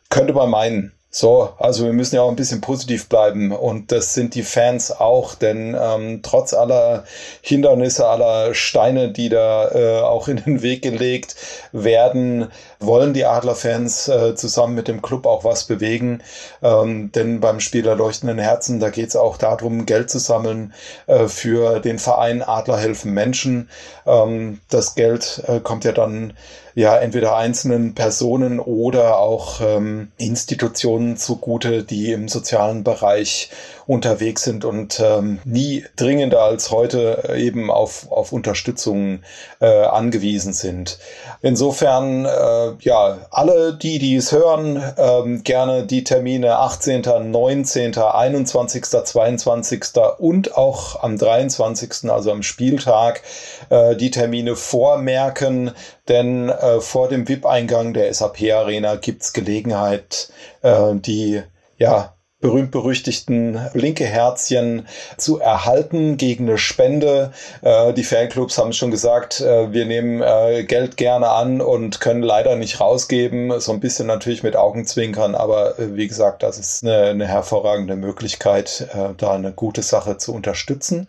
Könnte 0.08 0.32
man 0.32 0.48
meinen. 0.48 0.92
So, 1.14 1.50
also 1.58 1.84
wir 1.84 1.92
müssen 1.92 2.14
ja 2.14 2.22
auch 2.22 2.30
ein 2.30 2.36
bisschen 2.36 2.62
positiv 2.62 3.10
bleiben 3.10 3.52
und 3.52 3.92
das 3.92 4.14
sind 4.14 4.34
die 4.34 4.42
Fans 4.42 4.90
auch, 4.90 5.34
denn 5.34 5.76
ähm, 5.78 6.20
trotz 6.22 6.54
aller 6.54 7.04
Hindernisse, 7.42 8.06
aller 8.06 8.54
Steine, 8.54 9.12
die 9.12 9.28
da 9.28 9.70
äh, 9.72 10.00
auch 10.00 10.26
in 10.28 10.38
den 10.38 10.62
Weg 10.62 10.80
gelegt 10.80 11.36
werden, 11.70 12.48
wollen 12.80 13.12
die 13.12 13.26
Adlerfans 13.26 14.08
äh, 14.08 14.34
zusammen 14.36 14.74
mit 14.74 14.88
dem 14.88 15.02
Club 15.02 15.26
auch 15.26 15.44
was 15.44 15.64
bewegen, 15.64 16.22
ähm, 16.62 17.12
denn 17.12 17.40
beim 17.40 17.60
Spiel 17.60 17.82
der 17.82 17.94
leuchtenden 17.94 18.38
Herzen, 18.38 18.80
da 18.80 18.88
geht 18.88 19.08
es 19.08 19.16
auch 19.16 19.36
darum, 19.36 19.84
Geld 19.84 20.08
zu 20.08 20.18
sammeln 20.18 20.72
äh, 21.08 21.28
für 21.28 21.80
den 21.80 21.98
Verein 21.98 22.40
Adler 22.40 22.78
helfen 22.78 23.12
Menschen. 23.12 23.68
Ähm, 24.06 24.60
das 24.70 24.94
Geld 24.94 25.44
äh, 25.46 25.60
kommt 25.60 25.84
ja 25.84 25.92
dann 25.92 26.32
ja 26.74 26.96
entweder 26.96 27.36
einzelnen 27.36 27.94
Personen 27.94 28.60
oder 28.60 29.18
auch 29.18 29.60
ähm, 29.60 30.12
Institutionen 30.18 31.16
zugute, 31.16 31.82
die 31.84 32.12
im 32.12 32.28
sozialen 32.28 32.84
Bereich 32.84 33.50
unterwegs 33.86 34.44
sind 34.44 34.64
und 34.64 35.00
ähm, 35.04 35.40
nie 35.44 35.84
dringender 35.96 36.40
als 36.42 36.70
heute 36.70 37.28
äh, 37.28 37.42
eben 37.42 37.70
auf, 37.70 38.10
auf 38.10 38.32
Unterstützung 38.32 39.20
äh, 39.60 39.66
angewiesen 39.66 40.52
sind. 40.52 40.98
Insofern, 41.40 42.24
äh, 42.24 42.72
ja, 42.80 43.18
alle, 43.30 43.74
die 43.74 43.98
dies 43.98 44.32
hören, 44.32 44.82
ähm, 44.96 45.42
gerne 45.42 45.84
die 45.84 46.04
Termine 46.04 46.58
18., 46.58 47.02
19., 47.30 47.96
21., 47.98 48.84
22. 48.84 49.82
und 50.18 50.56
auch 50.56 51.02
am 51.02 51.18
23., 51.18 52.10
also 52.10 52.30
am 52.30 52.42
Spieltag, 52.42 53.22
äh, 53.70 53.96
die 53.96 54.10
Termine 54.10 54.56
vormerken, 54.56 55.72
denn 56.08 56.48
äh, 56.48 56.80
vor 56.80 57.08
dem 57.08 57.28
VIP-Eingang 57.28 57.94
der 57.94 58.12
SAP-Arena 58.12 58.96
gibt's 58.96 59.32
Gelegenheit, 59.32 60.32
äh, 60.62 60.94
die 60.94 61.42
ja, 61.78 62.14
berühmt-berüchtigten 62.42 63.70
linke 63.72 64.04
Herzchen 64.04 64.86
zu 65.16 65.38
erhalten 65.38 66.18
gegen 66.18 66.48
eine 66.48 66.58
Spende. 66.58 67.32
Äh, 67.62 67.94
die 67.94 68.04
Fanclubs 68.04 68.58
haben 68.58 68.74
schon 68.74 68.90
gesagt, 68.90 69.40
äh, 69.40 69.72
wir 69.72 69.86
nehmen 69.86 70.20
äh, 70.20 70.64
Geld 70.64 70.98
gerne 70.98 71.30
an 71.30 71.62
und 71.62 72.00
können 72.00 72.22
leider 72.22 72.56
nicht 72.56 72.80
rausgeben. 72.80 73.58
So 73.60 73.72
ein 73.72 73.80
bisschen 73.80 74.08
natürlich 74.08 74.42
mit 74.42 74.56
Augenzwinkern, 74.56 75.34
aber 75.34 75.78
äh, 75.78 75.94
wie 75.94 76.08
gesagt, 76.08 76.42
das 76.42 76.58
ist 76.58 76.82
eine, 76.82 77.10
eine 77.10 77.26
hervorragende 77.26 77.96
Möglichkeit, 77.96 78.88
äh, 78.92 79.14
da 79.16 79.32
eine 79.32 79.52
gute 79.52 79.82
Sache 79.82 80.18
zu 80.18 80.34
unterstützen. 80.34 81.08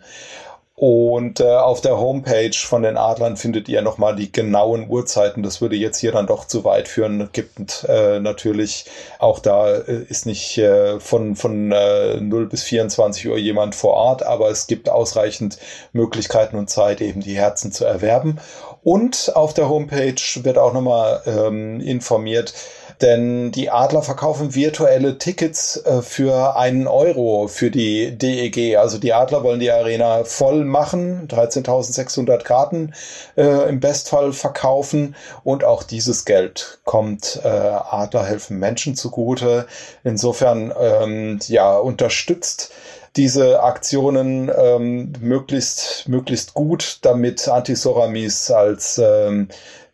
Und 0.76 1.38
äh, 1.38 1.44
auf 1.44 1.82
der 1.82 1.98
Homepage 1.98 2.56
von 2.56 2.82
den 2.82 2.96
Adlern 2.96 3.36
findet 3.36 3.68
ihr 3.68 3.80
nochmal 3.80 4.16
die 4.16 4.32
genauen 4.32 4.88
Uhrzeiten. 4.88 5.44
Das 5.44 5.60
würde 5.60 5.76
jetzt 5.76 5.98
hier 5.98 6.10
dann 6.10 6.26
doch 6.26 6.46
zu 6.46 6.64
weit 6.64 6.88
führen. 6.88 7.28
Gibt 7.32 7.86
äh, 7.88 8.18
natürlich 8.18 8.86
auch 9.20 9.38
da 9.38 9.72
äh, 9.72 10.02
ist 10.08 10.26
nicht 10.26 10.58
äh, 10.58 10.98
von, 10.98 11.36
von 11.36 11.70
äh, 11.70 12.20
0 12.20 12.46
bis 12.46 12.64
24 12.64 13.28
Uhr 13.28 13.38
jemand 13.38 13.76
vor 13.76 13.94
Ort, 13.94 14.24
aber 14.24 14.50
es 14.50 14.66
gibt 14.66 14.88
ausreichend 14.88 15.58
Möglichkeiten 15.92 16.56
und 16.56 16.68
Zeit, 16.68 17.00
eben 17.00 17.20
die 17.20 17.36
Herzen 17.36 17.70
zu 17.70 17.84
erwerben. 17.84 18.40
Und 18.82 19.30
auf 19.36 19.54
der 19.54 19.68
Homepage 19.68 20.20
wird 20.42 20.58
auch 20.58 20.72
nochmal 20.72 21.22
ähm, 21.26 21.80
informiert, 21.80 22.52
denn 23.00 23.50
die 23.52 23.70
Adler 23.70 24.02
verkaufen 24.02 24.54
virtuelle 24.54 25.18
Tickets 25.18 25.76
äh, 25.84 26.02
für 26.02 26.56
einen 26.56 26.86
Euro 26.86 27.48
für 27.48 27.70
die 27.70 28.16
DEG. 28.16 28.76
Also 28.76 28.98
die 28.98 29.12
Adler 29.12 29.42
wollen 29.42 29.60
die 29.60 29.70
Arena 29.70 30.24
voll 30.24 30.64
machen, 30.64 31.28
13.600 31.28 32.38
Karten 32.42 32.94
äh, 33.36 33.68
im 33.68 33.80
Bestfall 33.80 34.32
verkaufen 34.32 35.16
und 35.42 35.64
auch 35.64 35.82
dieses 35.82 36.24
Geld 36.24 36.78
kommt 36.84 37.40
äh, 37.44 37.48
Adler 37.48 38.24
helfen 38.24 38.58
Menschen 38.58 38.96
zugute. 38.96 39.66
Insofern 40.04 40.72
ähm, 40.78 41.38
ja 41.48 41.76
unterstützt 41.76 42.72
diese 43.16 43.62
Aktionen 43.62 44.50
ähm, 44.56 45.12
möglichst 45.20 46.08
möglichst 46.08 46.54
gut, 46.54 46.98
damit 47.02 47.48
Antisoramis 47.48 48.50
als 48.50 48.98
ähm, 48.98 49.48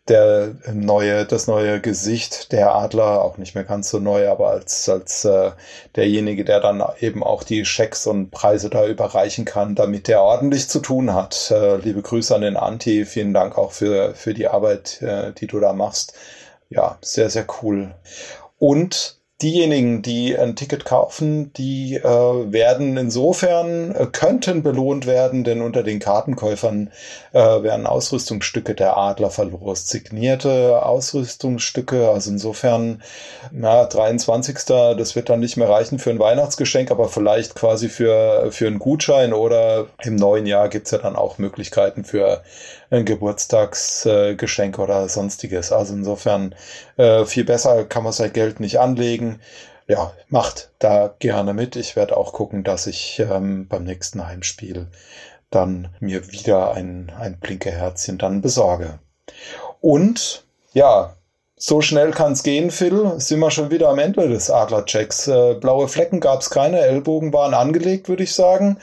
der 0.07 0.55
neue, 0.73 1.25
das 1.25 1.47
neue 1.47 1.79
Gesicht 1.79 2.51
der 2.51 2.73
Adler, 2.75 3.23
auch 3.23 3.37
nicht 3.37 3.53
mehr 3.53 3.63
ganz 3.63 3.89
so 3.89 3.99
neu, 3.99 4.29
aber 4.29 4.49
als, 4.49 4.89
als 4.89 5.25
äh, 5.25 5.51
derjenige, 5.95 6.43
der 6.43 6.59
dann 6.59 6.83
eben 6.99 7.23
auch 7.23 7.43
die 7.43 7.65
Schecks 7.65 8.07
und 8.07 8.31
Preise 8.31 8.69
da 8.69 8.87
überreichen 8.87 9.45
kann, 9.45 9.75
damit 9.75 10.07
der 10.07 10.21
ordentlich 10.21 10.69
zu 10.69 10.79
tun 10.79 11.13
hat. 11.13 11.51
Äh, 11.51 11.77
liebe 11.77 12.01
Grüße 12.01 12.35
an 12.35 12.41
den 12.41 12.57
Anti, 12.57 13.05
vielen 13.05 13.33
Dank 13.33 13.57
auch 13.57 13.71
für, 13.71 14.15
für 14.15 14.33
die 14.33 14.47
Arbeit, 14.47 15.01
äh, 15.01 15.33
die 15.33 15.47
du 15.47 15.59
da 15.59 15.73
machst. 15.73 16.13
Ja, 16.69 16.97
sehr, 17.01 17.29
sehr 17.29 17.45
cool. 17.61 17.93
Und 18.57 19.20
diejenigen, 19.41 20.01
die 20.01 20.37
ein 20.37 20.55
Ticket 20.55 20.85
kaufen, 20.85 21.51
die 21.53 21.95
äh, 21.95 22.03
werden 22.03 22.97
insofern, 22.97 23.95
äh, 23.95 24.07
könnten 24.11 24.63
belohnt 24.63 25.05
werden, 25.05 25.43
denn 25.43 25.61
unter 25.61 25.83
den 25.83 25.99
Kartenkäufern 25.99 26.91
äh, 27.33 27.39
werden 27.39 27.87
Ausrüstungsstücke 27.87 28.75
der 28.75 28.97
Adler 28.97 29.31
verlost. 29.31 29.89
Signierte 29.89 30.85
Ausrüstungsstücke, 30.85 32.09
also 32.09 32.31
insofern, 32.31 33.01
na, 33.51 33.85
23. 33.85 34.57
Das 34.65 35.15
wird 35.15 35.29
dann 35.29 35.39
nicht 35.39 35.57
mehr 35.57 35.69
reichen 35.69 35.99
für 35.99 36.11
ein 36.11 36.19
Weihnachtsgeschenk, 36.19 36.91
aber 36.91 37.09
vielleicht 37.09 37.55
quasi 37.55 37.89
für, 37.89 38.51
für 38.51 38.67
einen 38.67 38.79
Gutschein 38.79 39.33
oder 39.33 39.87
im 40.03 40.15
neuen 40.15 40.45
Jahr 40.45 40.69
gibt's 40.69 40.91
ja 40.91 40.99
dann 40.99 41.15
auch 41.15 41.37
Möglichkeiten 41.37 42.03
für 42.03 42.43
ein 42.91 43.05
Geburtstagsgeschenk 43.05 44.77
oder 44.77 45.09
sonstiges. 45.09 45.71
Also 45.71 45.93
insofern 45.93 46.53
äh, 46.97 47.25
viel 47.25 47.45
besser 47.45 47.85
kann 47.85 48.03
man 48.03 48.13
sein 48.13 48.33
Geld 48.33 48.59
nicht 48.59 48.79
anlegen. 48.79 49.39
Ja, 49.87 50.13
macht 50.29 50.71
da 50.79 51.13
gerne 51.19 51.53
mit. 51.53 51.75
Ich 51.75 51.95
werde 51.95 52.15
auch 52.15 52.33
gucken, 52.33 52.63
dass 52.63 52.87
ich 52.87 53.19
ähm, 53.19 53.67
beim 53.67 53.83
nächsten 53.83 54.27
Heimspiel 54.27 54.87
dann 55.49 55.89
mir 55.99 56.31
wieder 56.31 56.73
ein, 56.73 57.11
ein 57.17 57.39
Blinkeherzchen 57.39 58.17
dann 58.17 58.41
besorge. 58.41 58.99
Und 59.79 60.45
ja, 60.73 61.15
so 61.63 61.79
schnell 61.79 62.09
kann 62.09 62.31
es 62.31 62.41
gehen, 62.41 62.71
Phil. 62.71 63.13
Sind 63.17 63.39
wir 63.39 63.51
schon 63.51 63.69
wieder 63.69 63.89
am 63.89 63.99
Ende 63.99 64.27
des 64.27 64.49
Adlerchecks. 64.49 65.27
Äh, 65.27 65.55
blaue 65.61 65.87
Flecken 65.87 66.19
gab 66.19 66.41
es 66.41 66.49
keine, 66.49 66.79
Ellbogen 66.79 67.31
waren 67.33 67.53
angelegt, 67.53 68.09
würde 68.09 68.23
ich 68.23 68.33
sagen. 68.33 68.77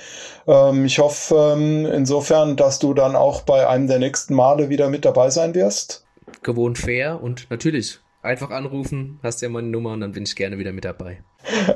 Ähm, 0.47 0.85
ich 0.85 1.01
hoffe 1.01 1.55
ähm, 1.57 1.87
insofern, 1.87 2.57
dass 2.57 2.79
du 2.79 2.95
dann 2.95 3.17
auch 3.17 3.43
bei 3.43 3.67
einem 3.67 3.89
der 3.89 3.99
nächsten 3.99 4.35
Male 4.35 4.69
wieder 4.69 4.91
mit 4.91 5.05
dabei 5.05 5.31
sein 5.31 5.57
wirst. 5.57 6.07
Gewohnt 6.45 6.79
fair 6.79 7.21
und 7.21 7.51
natürlich 7.51 7.99
einfach 8.23 8.51
anrufen, 8.51 9.19
hast 9.25 9.43
ja 9.43 9.49
meine 9.49 9.69
Nummer 9.69 9.93
und 9.93 10.01
dann 10.01 10.13
bin 10.13 10.23
ich 10.23 10.37
gerne 10.37 10.59
wieder 10.59 10.73
mit 10.73 10.85
dabei. 10.85 11.23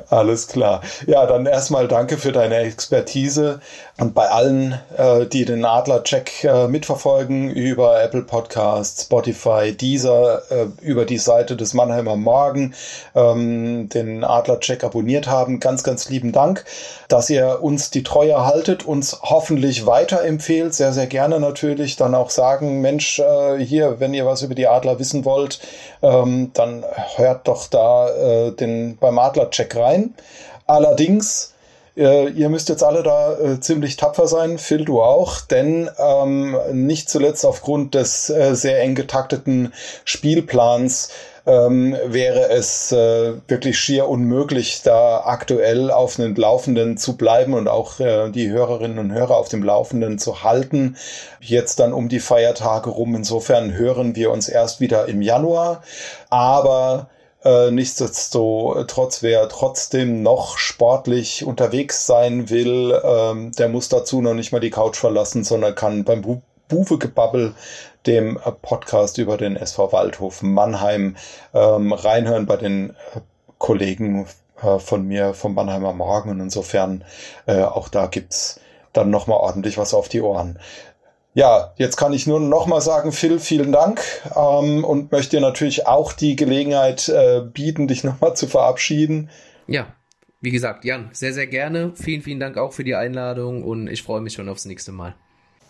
Alles 0.09 0.47
klar. 0.47 0.81
Ja, 1.07 1.25
dann 1.25 1.45
erstmal 1.45 1.87
danke 1.87 2.17
für 2.17 2.31
deine 2.31 2.57
Expertise 2.57 3.59
und 3.99 4.13
bei 4.13 4.27
allen, 4.29 4.79
äh, 4.97 5.25
die 5.25 5.45
den 5.45 5.65
Adler-Check 5.65 6.43
äh, 6.43 6.67
mitverfolgen 6.67 7.49
über 7.49 8.01
Apple 8.03 8.23
Podcasts, 8.23 9.03
Spotify, 9.03 9.71
Deezer, 9.71 10.41
äh, 10.51 10.65
über 10.81 11.05
die 11.05 11.17
Seite 11.17 11.55
des 11.55 11.73
Mannheimer 11.73 12.15
Morgen, 12.15 12.75
ähm, 13.15 13.89
den 13.89 14.23
Adler-Check 14.23 14.83
abonniert 14.83 15.27
haben. 15.27 15.59
Ganz, 15.59 15.83
ganz 15.83 16.09
lieben 16.09 16.31
Dank, 16.31 16.65
dass 17.07 17.29
ihr 17.29 17.59
uns 17.61 17.89
die 17.89 18.03
Treue 18.03 18.45
haltet, 18.45 18.85
uns 18.85 19.19
hoffentlich 19.23 19.85
weiterempfehlt. 19.85 20.73
Sehr, 20.73 20.93
sehr 20.93 21.07
gerne 21.07 21.39
natürlich 21.39 21.95
dann 21.95 22.15
auch 22.15 22.29
sagen, 22.29 22.81
Mensch, 22.81 23.19
äh, 23.19 23.57
hier, 23.59 23.99
wenn 23.99 24.13
ihr 24.13 24.25
was 24.25 24.41
über 24.41 24.55
die 24.55 24.67
Adler 24.67 24.99
wissen 24.99 25.25
wollt, 25.25 25.59
ähm, 26.01 26.51
dann 26.53 26.83
hört 27.15 27.47
doch 27.47 27.67
da 27.67 28.09
äh, 28.09 28.51
den 28.51 28.97
beim 28.97 29.17
Adler-Check 29.53 29.75
rein. 29.75 30.13
Allerdings 30.65 31.53
äh, 31.95 32.29
ihr 32.29 32.49
müsst 32.49 32.69
jetzt 32.69 32.83
alle 32.83 33.03
da 33.03 33.37
äh, 33.37 33.59
ziemlich 33.59 33.97
tapfer 33.97 34.27
sein, 34.27 34.57
Phil, 34.57 34.83
du 34.83 35.01
auch, 35.01 35.41
denn 35.41 35.89
ähm, 35.99 36.57
nicht 36.71 37.07
zuletzt 37.07 37.45
aufgrund 37.45 37.93
des 37.93 38.31
äh, 38.31 38.55
sehr 38.55 38.81
eng 38.81 38.95
getakteten 38.95 39.73
Spielplans 40.03 41.09
ähm, 41.45 41.95
wäre 42.05 42.49
es 42.49 42.91
äh, 42.93 43.33
wirklich 43.47 43.77
schier 43.77 44.07
unmöglich, 44.07 44.81
da 44.81 45.23
aktuell 45.25 45.91
auf 45.91 46.15
den 46.15 46.33
Laufenden 46.33 46.97
zu 46.97 47.15
bleiben 47.15 47.53
und 47.53 47.67
auch 47.67 47.99
äh, 47.99 48.31
die 48.31 48.49
Hörerinnen 48.49 48.97
und 48.97 49.11
Hörer 49.11 49.35
auf 49.35 49.49
dem 49.49 49.61
Laufenden 49.61 50.17
zu 50.17 50.43
halten. 50.43 50.95
Jetzt 51.41 51.79
dann 51.79 51.93
um 51.93 52.09
die 52.09 52.21
Feiertage 52.21 52.89
rum. 52.89 53.13
Insofern 53.13 53.73
hören 53.73 54.15
wir 54.15 54.31
uns 54.31 54.47
erst 54.47 54.79
wieder 54.79 55.07
im 55.09 55.21
Januar. 55.21 55.83
Aber 56.29 57.09
äh, 57.43 57.71
nichtsdestotrotz, 57.71 59.21
wer 59.21 59.49
trotzdem 59.49 60.23
noch 60.23 60.57
sportlich 60.57 61.45
unterwegs 61.45 62.05
sein 62.05 62.49
will, 62.49 62.99
ähm, 63.03 63.51
der 63.51 63.69
muss 63.69 63.89
dazu 63.89 64.21
noch 64.21 64.33
nicht 64.33 64.51
mal 64.51 64.59
die 64.59 64.69
Couch 64.69 64.97
verlassen, 64.97 65.43
sondern 65.43 65.75
kann 65.75 66.03
beim 66.03 66.21
Bu 66.21 66.41
Buwe-Gebabbel, 66.69 67.53
dem 68.05 68.37
äh, 68.37 68.51
Podcast 68.51 69.17
über 69.17 69.37
den 69.37 69.55
SV 69.55 69.91
Waldhof 69.91 70.41
Mannheim, 70.41 71.17
ähm, 71.53 71.93
reinhören 71.93 72.45
bei 72.45 72.55
den 72.55 72.91
äh, 72.91 73.19
Kollegen 73.57 74.25
äh, 74.61 74.79
von 74.79 75.05
mir 75.05 75.33
vom 75.33 75.53
Mannheimer 75.53 75.93
Morgen. 75.93 76.29
Und 76.29 76.39
insofern 76.39 77.03
äh, 77.45 77.61
auch 77.61 77.89
da 77.89 78.07
gibt's 78.07 78.59
dann 78.93 79.09
nochmal 79.09 79.39
ordentlich 79.39 79.77
was 79.77 79.93
auf 79.93 80.07
die 80.07 80.21
Ohren. 80.21 80.59
Ja, 81.35 81.73
jetzt 81.77 81.97
kann 81.97 82.13
ich 82.13 82.27
nur 82.27 82.39
noch 82.39 82.67
mal 82.67 82.81
sagen, 82.81 83.11
Phil, 83.11 83.39
vielen 83.39 83.71
Dank 83.71 84.01
ähm, 84.35 84.83
und 84.83 85.11
möchte 85.11 85.37
dir 85.37 85.41
natürlich 85.41 85.87
auch 85.87 86.13
die 86.13 86.35
Gelegenheit 86.35 87.09
äh, 87.09 87.41
bieten, 87.41 87.87
dich 87.87 88.03
noch 88.03 88.21
mal 88.21 88.35
zu 88.35 88.47
verabschieden. 88.47 89.29
Ja, 89.65 89.87
wie 90.41 90.51
gesagt, 90.51 90.85
Jan, 90.85 91.09
sehr, 91.11 91.33
sehr 91.33 91.47
gerne. 91.47 91.93
Vielen, 91.95 92.21
vielen 92.21 92.39
Dank 92.39 92.57
auch 92.57 92.73
für 92.73 92.83
die 92.83 92.95
Einladung 92.95 93.63
und 93.63 93.87
ich 93.87 94.03
freue 94.03 94.21
mich 94.21 94.33
schon 94.33 94.47
aufs 94.47 94.65
nächste 94.65 94.91
Mal. 94.91 95.15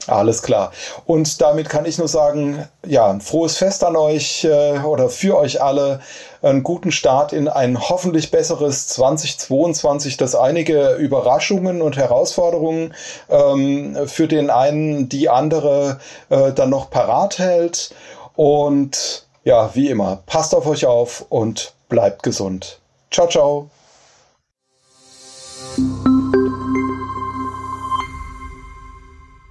Alles 0.07 0.41
klar. 0.41 0.71
Und 1.05 1.41
damit 1.41 1.69
kann 1.69 1.85
ich 1.85 1.97
nur 1.97 2.07
sagen, 2.07 2.67
ja, 2.85 3.09
ein 3.09 3.21
frohes 3.21 3.57
Fest 3.57 3.83
an 3.83 3.95
euch 3.95 4.43
äh, 4.43 4.79
oder 4.79 5.09
für 5.09 5.37
euch 5.37 5.61
alle. 5.61 6.01
Einen 6.41 6.63
guten 6.63 6.91
Start 6.91 7.31
in 7.31 7.47
ein 7.47 7.79
hoffentlich 7.79 8.29
besseres 8.29 8.89
2022, 8.89 10.17
das 10.17 10.35
einige 10.35 10.95
Überraschungen 10.95 11.81
und 11.81 11.95
Herausforderungen 11.95 12.93
ähm, 13.29 13.97
für 14.07 14.27
den 14.27 14.49
einen, 14.49 15.07
die 15.07 15.29
andere 15.29 15.99
äh, 16.29 16.51
dann 16.51 16.69
noch 16.69 16.89
parat 16.89 17.39
hält. 17.39 17.95
Und 18.35 19.25
ja, 19.45 19.73
wie 19.73 19.89
immer, 19.89 20.19
passt 20.25 20.53
auf 20.53 20.67
euch 20.67 20.85
auf 20.85 21.25
und 21.29 21.73
bleibt 21.87 22.23
gesund. 22.23 22.79
Ciao, 23.09 23.27
ciao. 23.27 23.69